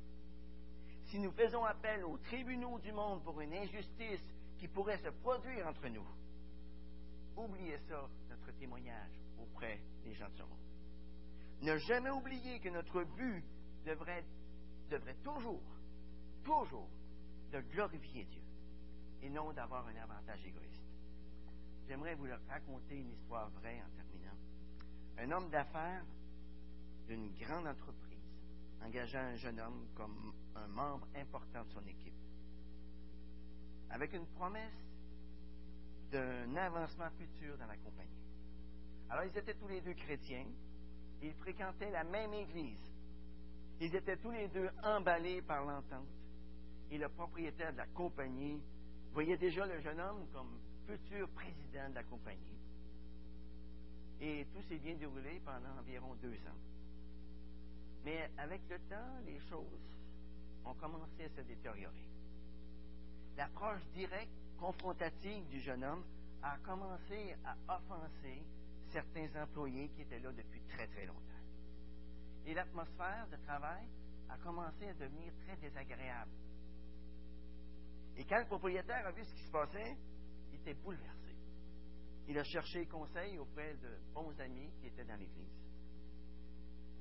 Si 1.09 1.17
nous 1.17 1.31
faisons 1.31 1.65
appel 1.65 2.05
aux 2.05 2.17
tribunaux 2.19 2.77
du 2.79 2.91
monde 2.91 3.23
pour 3.23 3.41
une 3.41 3.53
injustice 3.53 4.21
qui 4.59 4.67
pourrait 4.67 4.99
se 4.99 5.09
produire 5.09 5.65
entre 5.65 5.87
nous, 5.87 6.05
oubliez 7.35 7.79
ça, 7.87 8.07
notre 8.29 8.51
témoignage 8.59 9.19
auprès 9.41 9.81
des 10.03 10.13
gens 10.13 10.29
de 10.29 10.35
ce 10.35 10.43
monde. 10.43 10.59
Ne 11.61 11.77
jamais 11.77 12.11
oublier 12.11 12.59
que 12.59 12.69
notre 12.69 13.03
but 13.03 13.43
devrait, 13.85 14.23
devrait 14.91 15.17
toujours, 15.23 15.63
toujours, 16.43 16.89
de 17.51 17.59
glorifier 17.61 18.25
Dieu 18.25 18.43
et 19.23 19.29
non 19.29 19.51
d'avoir 19.51 19.87
un 19.87 19.95
avantage 19.95 20.45
égoïste. 20.45 20.83
J'aimerais 21.87 22.13
vous 22.13 22.27
raconter 22.47 22.97
une 22.97 23.09
histoire 23.09 23.49
vraie 23.49 23.81
en 23.81 23.95
terminant. 23.95 24.37
Un 25.17 25.31
homme 25.31 25.49
d'affaires 25.49 26.05
d'une 27.07 27.33
grande 27.33 27.65
entreprise 27.65 28.08
engagea 28.83 29.21
un 29.21 29.35
jeune 29.35 29.59
homme 29.59 29.87
comme 29.95 30.33
un 30.55 30.67
membre 30.67 31.07
important 31.15 31.63
de 31.63 31.69
son 31.69 31.85
équipe, 31.87 32.13
avec 33.89 34.13
une 34.13 34.25
promesse 34.27 34.85
d'un 36.11 36.55
avancement 36.55 37.09
futur 37.11 37.57
dans 37.57 37.67
la 37.67 37.77
compagnie. 37.77 38.09
Alors 39.09 39.25
ils 39.25 39.37
étaient 39.37 39.55
tous 39.55 39.67
les 39.67 39.81
deux 39.81 39.93
chrétiens, 39.93 40.45
ils 41.21 41.33
fréquentaient 41.33 41.91
la 41.91 42.03
même 42.03 42.33
église, 42.33 42.91
ils 43.79 43.95
étaient 43.95 44.17
tous 44.17 44.31
les 44.31 44.47
deux 44.49 44.69
emballés 44.83 45.41
par 45.41 45.65
l'entente, 45.65 46.07
et 46.91 46.97
le 46.97 47.09
propriétaire 47.09 47.71
de 47.71 47.77
la 47.77 47.87
compagnie 47.87 48.61
voyait 49.11 49.37
déjà 49.37 49.65
le 49.65 49.79
jeune 49.79 49.99
homme 49.99 50.27
comme 50.31 50.59
futur 50.85 51.29
président 51.29 51.89
de 51.89 51.95
la 51.95 52.03
compagnie. 52.03 52.57
Et 54.21 54.45
tout 54.53 54.61
s'est 54.63 54.79
bien 54.79 54.95
déroulé 54.95 55.39
pendant 55.45 55.79
environ 55.79 56.15
deux 56.15 56.35
ans. 56.47 56.59
Mais 58.03 58.29
avec 58.37 58.61
le 58.69 58.79
temps, 58.89 59.19
les 59.25 59.39
choses 59.49 59.97
ont 60.65 60.73
commencé 60.75 61.25
à 61.25 61.29
se 61.29 61.41
détériorer. 61.41 62.07
L'approche 63.37 63.85
directe, 63.93 64.31
confrontative 64.57 65.47
du 65.47 65.61
jeune 65.61 65.83
homme 65.83 66.03
a 66.41 66.57
commencé 66.59 67.35
à 67.45 67.55
offenser 67.75 68.43
certains 68.91 69.29
employés 69.41 69.89
qui 69.89 70.01
étaient 70.01 70.19
là 70.19 70.31
depuis 70.31 70.61
très 70.67 70.87
très 70.87 71.05
longtemps. 71.05 71.23
Et 72.45 72.53
l'atmosphère 72.53 73.27
de 73.31 73.37
travail 73.45 73.85
a 74.29 74.37
commencé 74.37 74.87
à 74.87 74.93
devenir 74.93 75.31
très 75.45 75.57
désagréable. 75.57 76.31
Et 78.17 78.25
quand 78.25 78.39
le 78.39 78.45
propriétaire 78.45 79.07
a 79.07 79.11
vu 79.11 79.23
ce 79.23 79.33
qui 79.33 79.43
se 79.43 79.51
passait, 79.51 79.95
il 80.51 80.59
était 80.59 80.73
bouleversé. 80.73 81.35
Il 82.27 82.37
a 82.37 82.43
cherché 82.43 82.85
conseil 82.85 83.37
auprès 83.37 83.75
de 83.75 83.97
bons 84.13 84.37
amis 84.39 84.71
qui 84.79 84.87
étaient 84.87 85.05
dans 85.05 85.15
l'Église. 85.15 85.68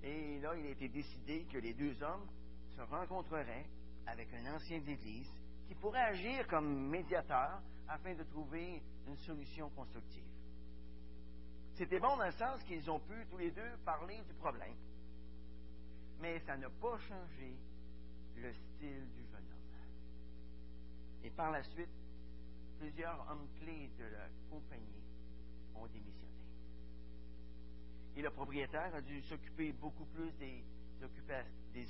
Et 0.02 0.38
là, 0.40 0.54
il 0.56 0.66
a 0.66 0.70
été 0.70 0.88
décidé 0.88 1.44
que 1.52 1.58
les 1.58 1.74
deux 1.74 2.02
hommes 2.02 2.26
se 2.76 2.80
rencontreraient 2.82 3.66
avec 4.06 4.28
un 4.34 4.54
ancien 4.54 4.78
de 4.80 4.86
l'Église 4.86 5.30
qui 5.66 5.74
pourrait 5.74 6.00
agir 6.00 6.46
comme 6.46 6.88
médiateur 6.88 7.60
afin 7.88 8.14
de 8.14 8.22
trouver 8.24 8.82
une 9.06 9.16
solution 9.18 9.68
constructive. 9.70 10.24
C'était 11.74 12.00
bon 12.00 12.16
dans 12.16 12.26
le 12.26 12.32
sens 12.32 12.62
qu'ils 12.64 12.90
ont 12.90 13.00
pu 13.00 13.26
tous 13.30 13.38
les 13.38 13.50
deux 13.50 13.76
parler 13.84 14.20
du 14.26 14.34
problème, 14.34 14.74
mais 16.20 16.40
ça 16.40 16.56
n'a 16.56 16.68
pas 16.70 16.98
changé 16.98 17.56
le 18.36 18.52
style 18.52 19.08
du 19.12 19.26
jeune 19.30 19.46
homme. 19.52 19.64
Et 21.22 21.30
par 21.30 21.50
la 21.50 21.62
suite, 21.62 21.88
plusieurs 22.78 23.26
hommes 23.30 23.48
clés 23.60 23.90
de 23.98 24.04
la 24.04 24.28
compagnie 24.50 25.02
ont 25.74 25.86
démissionné. 25.86 26.27
Et 28.18 28.20
le 28.20 28.30
propriétaire 28.30 28.92
a 28.96 29.00
dû 29.00 29.22
s'occuper 29.22 29.70
beaucoup 29.70 30.04
plus 30.06 30.32
des, 30.38 30.64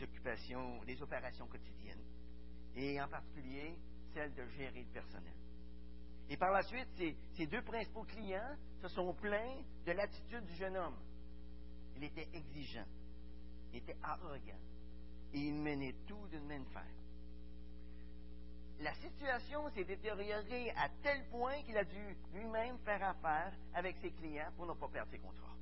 occupations, 0.03 0.85
des 0.85 1.03
opérations 1.03 1.47
quotidiennes, 1.47 2.05
et 2.77 3.01
en 3.01 3.09
particulier 3.09 3.79
celle 4.13 4.35
de 4.35 4.47
gérer 4.49 4.83
le 4.83 4.93
personnel. 4.93 5.33
Et 6.29 6.37
par 6.37 6.53
la 6.53 6.63
suite, 6.65 6.87
ces, 7.33 7.47
deux 7.47 7.63
principaux 7.63 8.05
clients 8.05 8.55
se 8.83 8.89
sont 8.89 9.15
plaints 9.15 9.63
de 9.87 9.93
l'attitude 9.93 10.45
du 10.45 10.55
jeune 10.57 10.77
homme. 10.77 10.99
Il 11.97 12.05
était 12.05 12.29
exigeant, 12.35 12.85
il 13.73 13.79
était 13.79 13.97
arrogant, 14.03 14.61
et 15.33 15.39
il 15.39 15.55
menait 15.55 15.95
tout 16.07 16.27
d'une 16.29 16.45
main 16.45 16.61
de 16.61 16.69
fer. 16.69 16.85
La 18.81 18.93
situation 18.97 19.67
s'est 19.71 19.85
détériorée 19.85 20.73
à 20.73 20.91
tel 21.03 21.25
point 21.31 21.63
qu'il 21.63 21.79
a 21.79 21.85
dû 21.85 22.17
lui-même 22.35 22.77
faire 22.81 23.03
affaire 23.03 23.55
avec 23.73 23.97
ses 24.03 24.11
clients 24.11 24.53
pour 24.57 24.67
ne 24.67 24.75
pas 24.75 24.89
perdre 24.89 25.11
ses 25.11 25.21
contrats. 25.21 25.57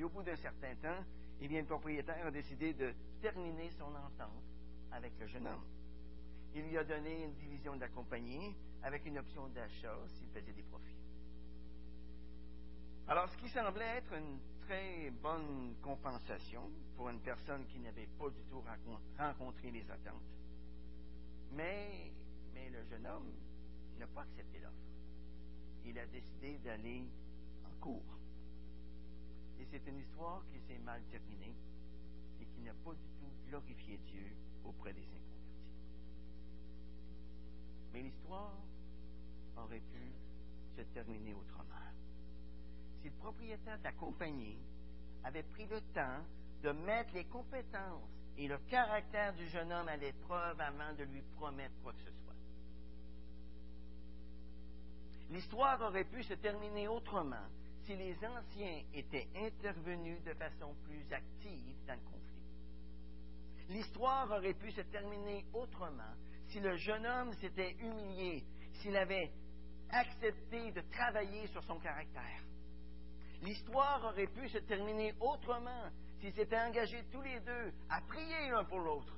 Et 0.00 0.02
au 0.02 0.08
bout 0.08 0.22
d'un 0.22 0.36
certain 0.36 0.74
temps, 0.76 1.04
eh 1.42 1.46
le 1.46 1.62
propriétaire 1.66 2.26
a 2.26 2.30
décidé 2.30 2.72
de 2.72 2.94
terminer 3.20 3.68
son 3.72 3.94
entente 3.94 4.42
avec 4.92 5.12
le 5.20 5.26
jeune 5.26 5.46
homme. 5.46 5.66
Il 6.54 6.62
lui 6.62 6.78
a 6.78 6.84
donné 6.84 7.24
une 7.24 7.34
division 7.34 7.76
de 7.76 7.80
la 7.80 7.88
compagnie 7.88 8.56
avec 8.82 9.04
une 9.04 9.18
option 9.18 9.46
d'achat 9.48 9.98
s'il 10.06 10.28
faisait 10.28 10.54
des 10.54 10.62
profits. 10.62 10.96
Alors, 13.08 13.28
ce 13.28 13.36
qui 13.36 13.50
semblait 13.50 13.98
être 13.98 14.14
une 14.14 14.38
très 14.62 15.10
bonne 15.22 15.74
compensation 15.82 16.70
pour 16.96 17.10
une 17.10 17.20
personne 17.20 17.66
qui 17.66 17.78
n'avait 17.78 18.08
pas 18.18 18.30
du 18.30 18.42
tout 18.44 18.64
rencontré 19.18 19.70
les 19.70 19.84
attentes. 19.90 20.32
Mais, 21.52 22.10
mais 22.54 22.70
le 22.70 22.82
jeune 22.84 23.06
homme 23.06 23.34
n'a 23.98 24.06
pas 24.06 24.22
accepté 24.22 24.60
l'offre. 24.60 24.76
Il 25.84 25.98
a 25.98 26.06
décidé 26.06 26.56
d'aller 26.64 27.04
en 27.66 27.78
cours. 27.82 28.19
C'est 29.70 29.86
une 29.86 29.98
histoire 29.98 30.42
qui 30.52 30.58
s'est 30.66 30.80
mal 30.80 31.00
terminée 31.12 31.54
et 32.40 32.44
qui 32.44 32.60
n'a 32.62 32.74
pas 32.84 32.92
du 32.92 33.08
tout 33.20 33.30
glorifié 33.48 33.98
Dieu 33.98 34.36
auprès 34.64 34.92
des 34.92 35.02
inconvertis. 35.02 35.30
Mais 37.92 38.02
l'histoire 38.02 38.58
aurait 39.56 39.82
pu 39.92 40.12
se 40.76 40.82
terminer 40.92 41.34
autrement. 41.34 41.64
Si 43.00 43.08
le 43.08 43.14
propriétaire 43.14 43.78
de 43.78 43.84
la 43.84 43.92
compagnie 43.92 44.58
avait 45.22 45.44
pris 45.44 45.66
le 45.66 45.80
temps 45.92 46.24
de 46.62 46.70
mettre 46.72 47.14
les 47.14 47.24
compétences 47.26 48.10
et 48.36 48.48
le 48.48 48.58
caractère 48.70 49.34
du 49.34 49.48
jeune 49.48 49.72
homme 49.72 49.88
à 49.88 49.96
l'épreuve 49.96 50.60
avant 50.60 50.92
de 50.94 51.04
lui 51.04 51.22
promettre 51.36 51.74
quoi 51.82 51.92
que 51.92 52.00
ce 52.00 52.10
soit. 52.10 52.34
L'histoire 55.30 55.80
aurait 55.80 56.04
pu 56.04 56.24
se 56.24 56.34
terminer 56.34 56.88
autrement 56.88 57.46
si 57.90 57.96
les 57.96 58.16
anciens 58.24 58.84
étaient 58.94 59.26
intervenus 59.34 60.22
de 60.22 60.32
façon 60.34 60.76
plus 60.84 61.12
active 61.12 61.76
dans 61.88 61.94
le 61.94 62.00
conflit. 62.00 62.44
L'histoire 63.68 64.30
aurait 64.30 64.54
pu 64.54 64.70
se 64.70 64.82
terminer 64.82 65.44
autrement 65.52 66.14
si 66.46 66.60
le 66.60 66.76
jeune 66.76 67.04
homme 67.04 67.32
s'était 67.32 67.72
humilié, 67.80 68.44
s'il 68.74 68.96
avait 68.96 69.32
accepté 69.90 70.70
de 70.70 70.82
travailler 70.92 71.48
sur 71.48 71.64
son 71.64 71.80
caractère. 71.80 72.44
L'histoire 73.42 74.04
aurait 74.04 74.28
pu 74.28 74.48
se 74.48 74.58
terminer 74.58 75.12
autrement 75.18 75.90
s'ils 76.20 76.34
s'étaient 76.34 76.60
engagés 76.60 77.02
tous 77.10 77.22
les 77.22 77.40
deux 77.40 77.72
à 77.88 78.00
prier 78.02 78.50
l'un 78.50 78.62
pour 78.66 78.78
l'autre. 78.78 79.16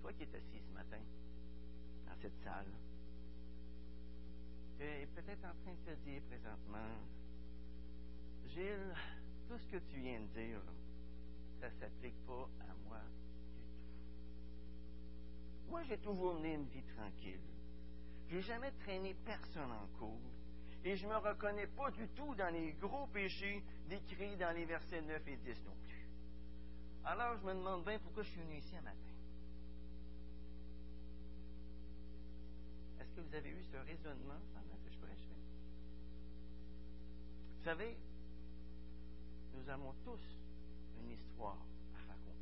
Toi 0.00 0.12
qui 0.14 0.22
es 0.22 0.34
assis 0.34 0.62
ce 0.66 0.72
matin 0.72 1.00
dans 2.06 2.16
cette 2.22 2.42
salle, 2.42 2.72
est 4.80 5.06
peut-être 5.14 5.44
en 5.44 5.54
train 5.62 5.72
de 5.72 5.92
te 5.92 5.94
dire 6.04 6.20
présentement, 6.22 6.98
Gilles, 8.46 8.94
tout 9.48 9.58
ce 9.58 9.66
que 9.68 9.76
tu 9.76 10.00
viens 10.00 10.20
de 10.20 10.26
dire, 10.26 10.60
ça 11.60 11.68
ne 11.68 11.74
s'applique 11.74 12.18
pas 12.26 12.48
à 12.60 12.74
moi 12.88 12.98
du 12.98 13.54
tout. 13.54 13.60
Moi, 15.70 15.82
j'ai 15.84 15.98
toujours 15.98 16.34
mené 16.34 16.54
une 16.54 16.68
vie 16.68 16.82
tranquille. 16.96 17.40
Je 18.28 18.36
n'ai 18.36 18.42
jamais 18.42 18.72
traîné 18.80 19.14
personne 19.24 19.72
en 19.72 19.86
cours. 19.98 20.20
Et 20.84 20.96
je 20.96 21.06
ne 21.06 21.12
me 21.12 21.16
reconnais 21.16 21.68
pas 21.68 21.90
du 21.90 22.06
tout 22.08 22.34
dans 22.34 22.52
les 22.52 22.72
gros 22.74 23.06
péchés 23.06 23.64
décrits 23.88 24.36
dans 24.36 24.54
les 24.54 24.66
versets 24.66 25.00
9 25.00 25.26
et 25.28 25.36
10 25.36 25.64
non 25.64 25.74
plus. 25.82 26.06
Alors, 27.06 27.38
je 27.38 27.46
me 27.46 27.54
demande 27.54 27.84
bien 27.84 27.98
pourquoi 27.98 28.22
je 28.22 28.30
suis 28.30 28.40
venu 28.40 28.56
ici 28.56 28.76
un 28.76 28.82
matin. 28.82 28.98
Est-ce 33.00 33.03
que 33.14 33.20
vous 33.20 33.34
avez 33.34 33.50
eu 33.50 33.64
ce 33.70 33.76
raisonnement 33.76 34.40
vous 37.64 37.70
savez, 37.70 37.96
nous 39.54 39.68
avons 39.70 39.94
tous 40.04 40.20
une 41.00 41.12
histoire 41.12 41.56
à 41.94 41.98
raconter. 42.08 42.36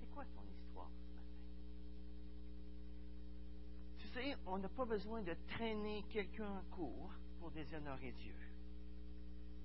C'est 0.00 0.10
quoi 0.14 0.24
ton 0.24 0.40
histoire 0.50 0.88
ce 0.88 1.14
matin? 1.14 1.28
Tu 3.98 4.08
sais, 4.08 4.34
on 4.46 4.56
n'a 4.56 4.70
pas 4.70 4.86
besoin 4.86 5.20
de 5.20 5.36
traîner 5.46 6.02
quelqu'un 6.08 6.48
en 6.48 6.62
cours 6.74 7.12
pour 7.38 7.50
déshonorer 7.50 8.12
Dieu 8.12 8.34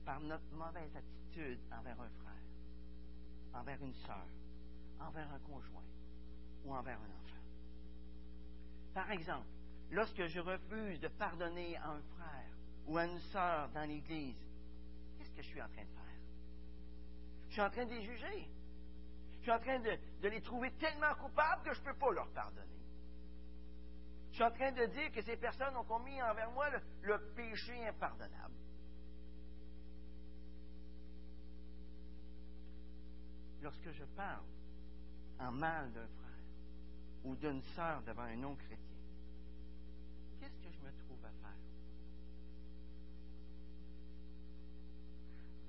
par 0.04 0.20
notre 0.20 0.52
mauvaise 0.52 0.94
attitude 0.94 1.60
envers 1.72 2.02
un 2.02 2.10
frère, 2.10 3.62
envers 3.62 3.82
une 3.82 3.94
sœur, 3.94 4.28
envers 5.00 5.32
un 5.32 5.40
conjoint 5.40 5.88
ou 6.66 6.74
envers 6.74 7.00
un 7.00 7.24
enfant. 7.24 7.27
Par 8.98 9.12
exemple, 9.12 9.46
lorsque 9.92 10.26
je 10.26 10.40
refuse 10.40 11.00
de 11.00 11.08
pardonner 11.08 11.78
à 11.78 11.92
un 11.92 12.02
frère 12.02 12.52
ou 12.88 12.98
à 12.98 13.06
une 13.06 13.20
sœur 13.20 13.70
dans 13.70 13.88
l'Église, 13.88 14.36
qu'est-ce 15.16 15.32
que 15.34 15.44
je 15.44 15.48
suis 15.50 15.62
en 15.62 15.68
train 15.68 15.84
de 15.84 15.90
faire? 15.90 16.20
Je 17.48 17.52
suis 17.54 17.62
en 17.62 17.70
train 17.70 17.86
de 17.86 17.92
les 17.92 18.02
juger. 18.02 18.50
Je 19.38 19.42
suis 19.44 19.52
en 19.52 19.60
train 19.60 19.80
de, 19.82 20.28
les 20.28 20.42
trouver 20.42 20.72
tellement 20.80 21.14
coupables 21.14 21.62
que 21.62 21.76
je 21.76 21.80
ne 21.80 21.86
peux 21.86 21.94
pas 21.94 22.12
leur 22.12 22.28
pardonner. 22.30 22.82
Je 24.32 24.36
suis 24.38 24.44
en 24.44 24.50
train 24.50 24.72
de 24.72 24.86
dire 24.88 25.12
que 25.12 25.22
ces 25.22 25.38
personnes 25.38 25.78
ont 25.78 25.86
commis 25.86 26.20
envers 26.24 26.50
moi 26.50 26.68
le 27.04 27.20
péché 27.36 27.88
impardonnable. 27.88 28.56
Lorsque 33.62 33.92
je 33.92 34.06
parle 34.16 34.46
en 35.40 35.52
mal 35.52 35.92
d'un 35.92 36.08
frère 36.08 36.28
ou 37.26 37.36
d'une 37.36 37.62
sœur 37.76 38.02
devant 38.02 38.24
un 38.24 38.38
non-chrétien, 38.38 38.87
qu'est-ce 40.48 40.60
que 40.62 40.72
je 40.72 40.80
me 40.80 40.92
trouve 41.06 41.26
à 41.26 41.32
faire? 41.42 41.58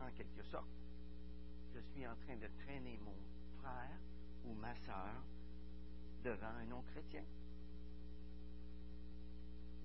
En 0.00 0.10
quelque 0.12 0.42
sorte, 0.44 0.68
je 1.74 1.80
suis 1.80 2.06
en 2.06 2.14
train 2.16 2.36
de 2.36 2.46
traîner 2.64 2.98
mon 2.98 3.16
frère 3.60 3.98
ou 4.44 4.54
ma 4.54 4.74
sœur 4.76 5.24
devant 6.22 6.46
un 6.46 6.64
non-chrétien. 6.66 7.24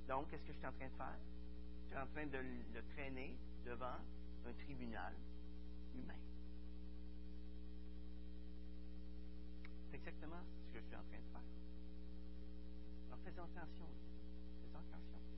Donc, 0.07 0.29
qu'est-ce 0.29 0.43
que 0.43 0.53
je 0.53 0.57
suis 0.57 0.67
en 0.67 0.73
train 0.73 0.87
de 0.87 0.95
faire? 0.95 1.19
Je 1.81 1.87
suis 1.87 1.97
en 1.97 2.07
train 2.07 2.25
de 2.27 2.37
le 2.37 2.83
traîner 2.93 3.37
devant 3.65 3.97
un 4.45 4.53
tribunal 4.53 5.13
humain. 5.95 6.19
C'est 9.89 9.97
exactement 9.97 10.43
ce 10.67 10.73
que 10.73 10.79
je 10.81 10.85
suis 10.85 10.95
en 10.95 11.03
train 11.03 11.17
de 11.17 11.31
faire. 11.31 11.41
Alors 13.07 13.19
faisons 13.23 13.43
attention. 13.43 13.87
Attention. 14.91 15.37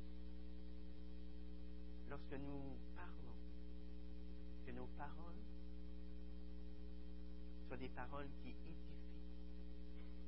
Lorsque 2.09 2.33
nous 2.33 2.77
parlons, 2.95 3.35
que 4.65 4.71
nos 4.71 4.87
paroles 4.97 5.43
soient 7.67 7.77
des 7.77 7.89
paroles 7.89 8.29
qui 8.41 8.49
édifient 8.49 8.75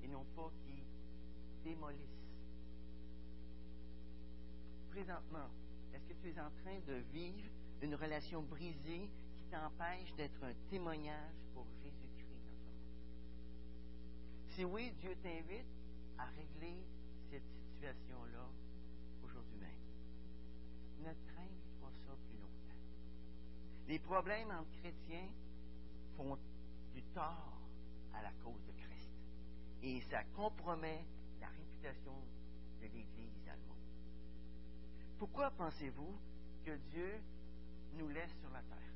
et 0.03 0.07
non 0.07 0.25
pas 0.35 0.51
qui 0.63 0.83
démolissent. 1.63 1.99
Présentement, 4.91 5.49
est-ce 5.93 6.05
que 6.05 6.13
tu 6.21 6.29
es 6.29 6.39
en 6.39 6.51
train 6.63 6.79
de 6.87 6.93
vivre 7.13 7.49
une 7.81 7.95
relation 7.95 8.41
brisée 8.43 9.09
qui 9.35 9.43
t'empêche 9.51 10.13
d'être 10.15 10.43
un 10.43 10.53
témoignage 10.69 11.35
pour 11.53 11.65
Jésus-Christ? 11.83 12.27
Si 14.49 14.65
oui, 14.65 14.91
Dieu 14.99 15.15
t'invite 15.21 15.65
à 16.17 16.25
régler 16.25 16.83
cette 17.29 17.47
situation-là. 17.47 18.49
Ne 21.07 21.13
traîne 21.13 21.57
pas 21.79 21.89
ça 22.05 22.11
plus 22.27 22.37
longtemps. 22.37 22.81
Les 23.87 23.97
problèmes 23.97 24.51
entre 24.51 24.69
chrétiens 24.81 25.29
font 26.17 26.37
du 26.93 27.01
tort 27.13 27.61
à 28.13 28.21
la 28.21 28.31
cause 28.43 28.61
de 28.65 28.73
Christ. 28.73 29.09
Et 29.81 30.01
ça 30.01 30.25
compromet 30.35 31.05
la 31.39 31.47
réputation 31.47 32.11
de 32.81 32.87
l'Église 32.87 33.47
allemande. 33.47 33.77
Pourquoi 35.17 35.49
pensez-vous 35.51 36.19
que 36.65 36.75
Dieu 36.91 37.21
nous 37.93 38.09
laisse 38.09 38.37
sur 38.41 38.49
la 38.49 38.61
terre? 38.63 38.93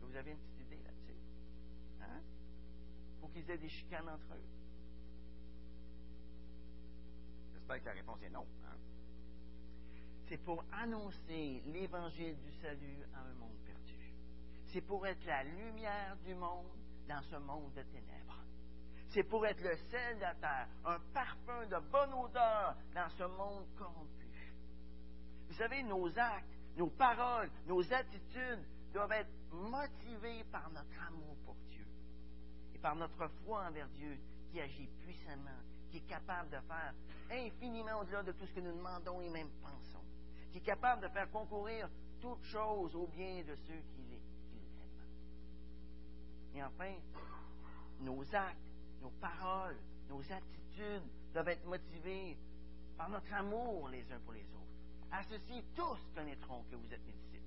Vous 0.00 0.14
avez 0.14 0.30
une 0.30 0.38
petite 0.38 0.60
idée 0.60 0.82
là-dessus? 0.84 1.18
Hein? 2.02 2.22
pour 3.18 3.32
qu'ils 3.32 3.50
aient 3.50 3.58
des 3.58 3.68
chicanes 3.68 4.08
entre 4.08 4.32
eux? 4.32 4.46
J'espère 7.52 7.80
que 7.80 7.86
la 7.86 7.92
réponse 7.94 8.22
est 8.22 8.30
non. 8.30 8.46
Hein? 8.64 8.76
C'est 10.28 10.38
pour 10.44 10.64
annoncer 10.72 11.62
l'évangile 11.66 12.36
du 12.38 12.52
salut 12.60 13.02
à 13.14 13.20
un 13.20 13.34
monde 13.34 13.56
perdu. 13.64 14.12
C'est 14.66 14.82
pour 14.82 15.06
être 15.06 15.24
la 15.24 15.42
lumière 15.44 16.16
du 16.24 16.34
monde 16.34 16.66
dans 17.08 17.22
ce 17.22 17.36
monde 17.36 17.72
de 17.74 17.82
ténèbres. 17.82 18.44
C'est 19.08 19.22
pour 19.22 19.46
être 19.46 19.62
le 19.62 19.74
sel 19.90 20.16
de 20.16 20.20
la 20.20 20.34
terre, 20.34 20.68
un 20.84 20.98
parfum 21.14 21.66
de 21.66 21.78
bonne 21.90 22.12
odeur 22.12 22.76
dans 22.94 23.08
ce 23.16 23.24
monde 23.24 23.66
corrompu. 23.76 24.52
Vous 25.48 25.54
savez, 25.54 25.82
nos 25.82 26.06
actes, 26.18 26.58
nos 26.76 26.90
paroles, 26.90 27.50
nos 27.66 27.82
attitudes 27.92 28.66
doivent 28.92 29.12
être 29.12 29.32
motivées 29.50 30.44
par 30.52 30.68
notre 30.70 31.06
amour 31.06 31.36
pour 31.46 31.56
Dieu 31.70 31.86
par 32.80 32.94
notre 32.96 33.28
foi 33.44 33.66
envers 33.66 33.88
Dieu 33.88 34.18
qui 34.50 34.60
agit 34.60 34.88
puissamment, 35.02 35.60
qui 35.90 35.98
est 35.98 36.08
capable 36.08 36.50
de 36.50 36.58
faire 36.60 36.94
infiniment 37.30 38.00
au-delà 38.00 38.22
de 38.22 38.32
tout 38.32 38.46
ce 38.46 38.54
que 38.54 38.60
nous 38.60 38.76
demandons 38.76 39.20
et 39.20 39.30
même 39.30 39.50
pensons, 39.60 40.04
qui 40.50 40.58
est 40.58 40.62
capable 40.62 41.02
de 41.02 41.08
faire 41.08 41.30
concourir 41.30 41.88
toutes 42.20 42.42
choses 42.44 42.94
au 42.94 43.06
bien 43.06 43.42
de 43.42 43.54
ceux 43.54 43.80
qui 43.94 44.02
l'aiment. 44.10 44.20
Et 46.54 46.62
enfin, 46.62 46.94
nos 48.00 48.22
actes, 48.34 48.58
nos 49.02 49.10
paroles, 49.20 49.76
nos 50.08 50.20
attitudes 50.20 51.02
doivent 51.32 51.48
être 51.48 51.66
motivées 51.66 52.36
par 52.96 53.08
notre 53.08 53.32
amour 53.34 53.88
les 53.88 54.10
uns 54.12 54.20
pour 54.20 54.32
les 54.32 54.42
autres. 54.42 54.56
À 55.10 55.22
ceci, 55.24 55.64
tous 55.74 55.98
connaîtront 56.14 56.64
que 56.70 56.76
vous 56.76 56.92
êtes 56.92 57.04
mes 57.06 57.12
disciples, 57.12 57.44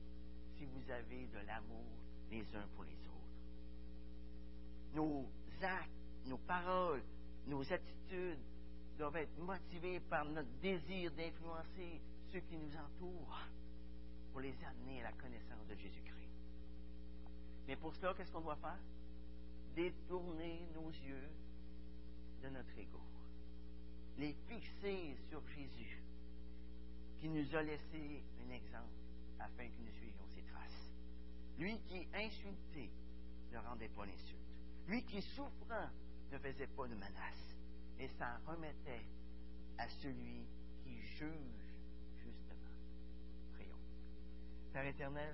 si 0.57 0.65
vous 0.65 0.91
avez 0.91 1.27
de 1.27 1.39
l'amour 1.45 1.85
les 2.29 2.43
uns 2.55 2.67
pour 2.75 2.83
les 2.83 2.91
autres 2.91 3.11
nos 4.93 5.25
actes, 5.61 5.89
nos 6.25 6.37
paroles, 6.37 7.03
nos 7.47 7.61
attitudes 7.71 8.39
doivent 8.97 9.17
être 9.17 9.37
motivés 9.39 9.99
par 9.99 10.25
notre 10.25 10.49
désir 10.61 11.11
d'influencer 11.11 12.01
ceux 12.31 12.39
qui 12.39 12.55
nous 12.55 12.75
entourent 12.77 13.39
pour 14.31 14.39
les 14.39 14.55
amener 14.63 15.01
à 15.01 15.11
la 15.11 15.11
connaissance 15.13 15.67
de 15.67 15.75
Jésus-Christ. 15.75 16.31
Mais 17.67 17.75
pour 17.75 17.93
cela, 17.95 18.13
qu'est-ce 18.13 18.31
qu'on 18.31 18.41
doit 18.41 18.55
faire? 18.55 18.79
Détourner 19.75 20.65
nos 20.73 20.89
yeux 20.89 21.29
de 22.41 22.49
notre 22.49 22.77
ego. 22.77 23.01
Les 24.17 24.33
fixer 24.47 25.15
sur 25.29 25.45
Jésus, 25.49 26.01
qui 27.19 27.29
nous 27.29 27.55
a 27.55 27.63
laissé 27.63 28.23
un 28.45 28.51
exemple 28.51 28.95
afin 29.39 29.67
que 29.67 29.81
nous 29.81 29.91
suivions 29.91 30.27
ses 30.33 30.43
traces. 30.43 30.93
Lui 31.57 31.79
qui, 31.81 32.07
insulté, 32.13 32.91
ne 33.51 33.57
rendait 33.59 33.89
pas 33.89 34.05
l'insulte. 34.05 34.39
Lui 34.87 35.03
qui, 35.03 35.21
souffrant, 35.21 35.89
ne 36.31 36.37
faisait 36.37 36.67
pas 36.67 36.87
de 36.87 36.95
menace, 36.95 37.55
mais 37.97 38.07
s'en 38.07 38.51
remettait 38.51 39.05
à 39.77 39.87
celui 39.89 40.45
qui 40.83 41.01
juge 41.01 41.60
Père 44.73 44.85
éternel, 44.85 45.33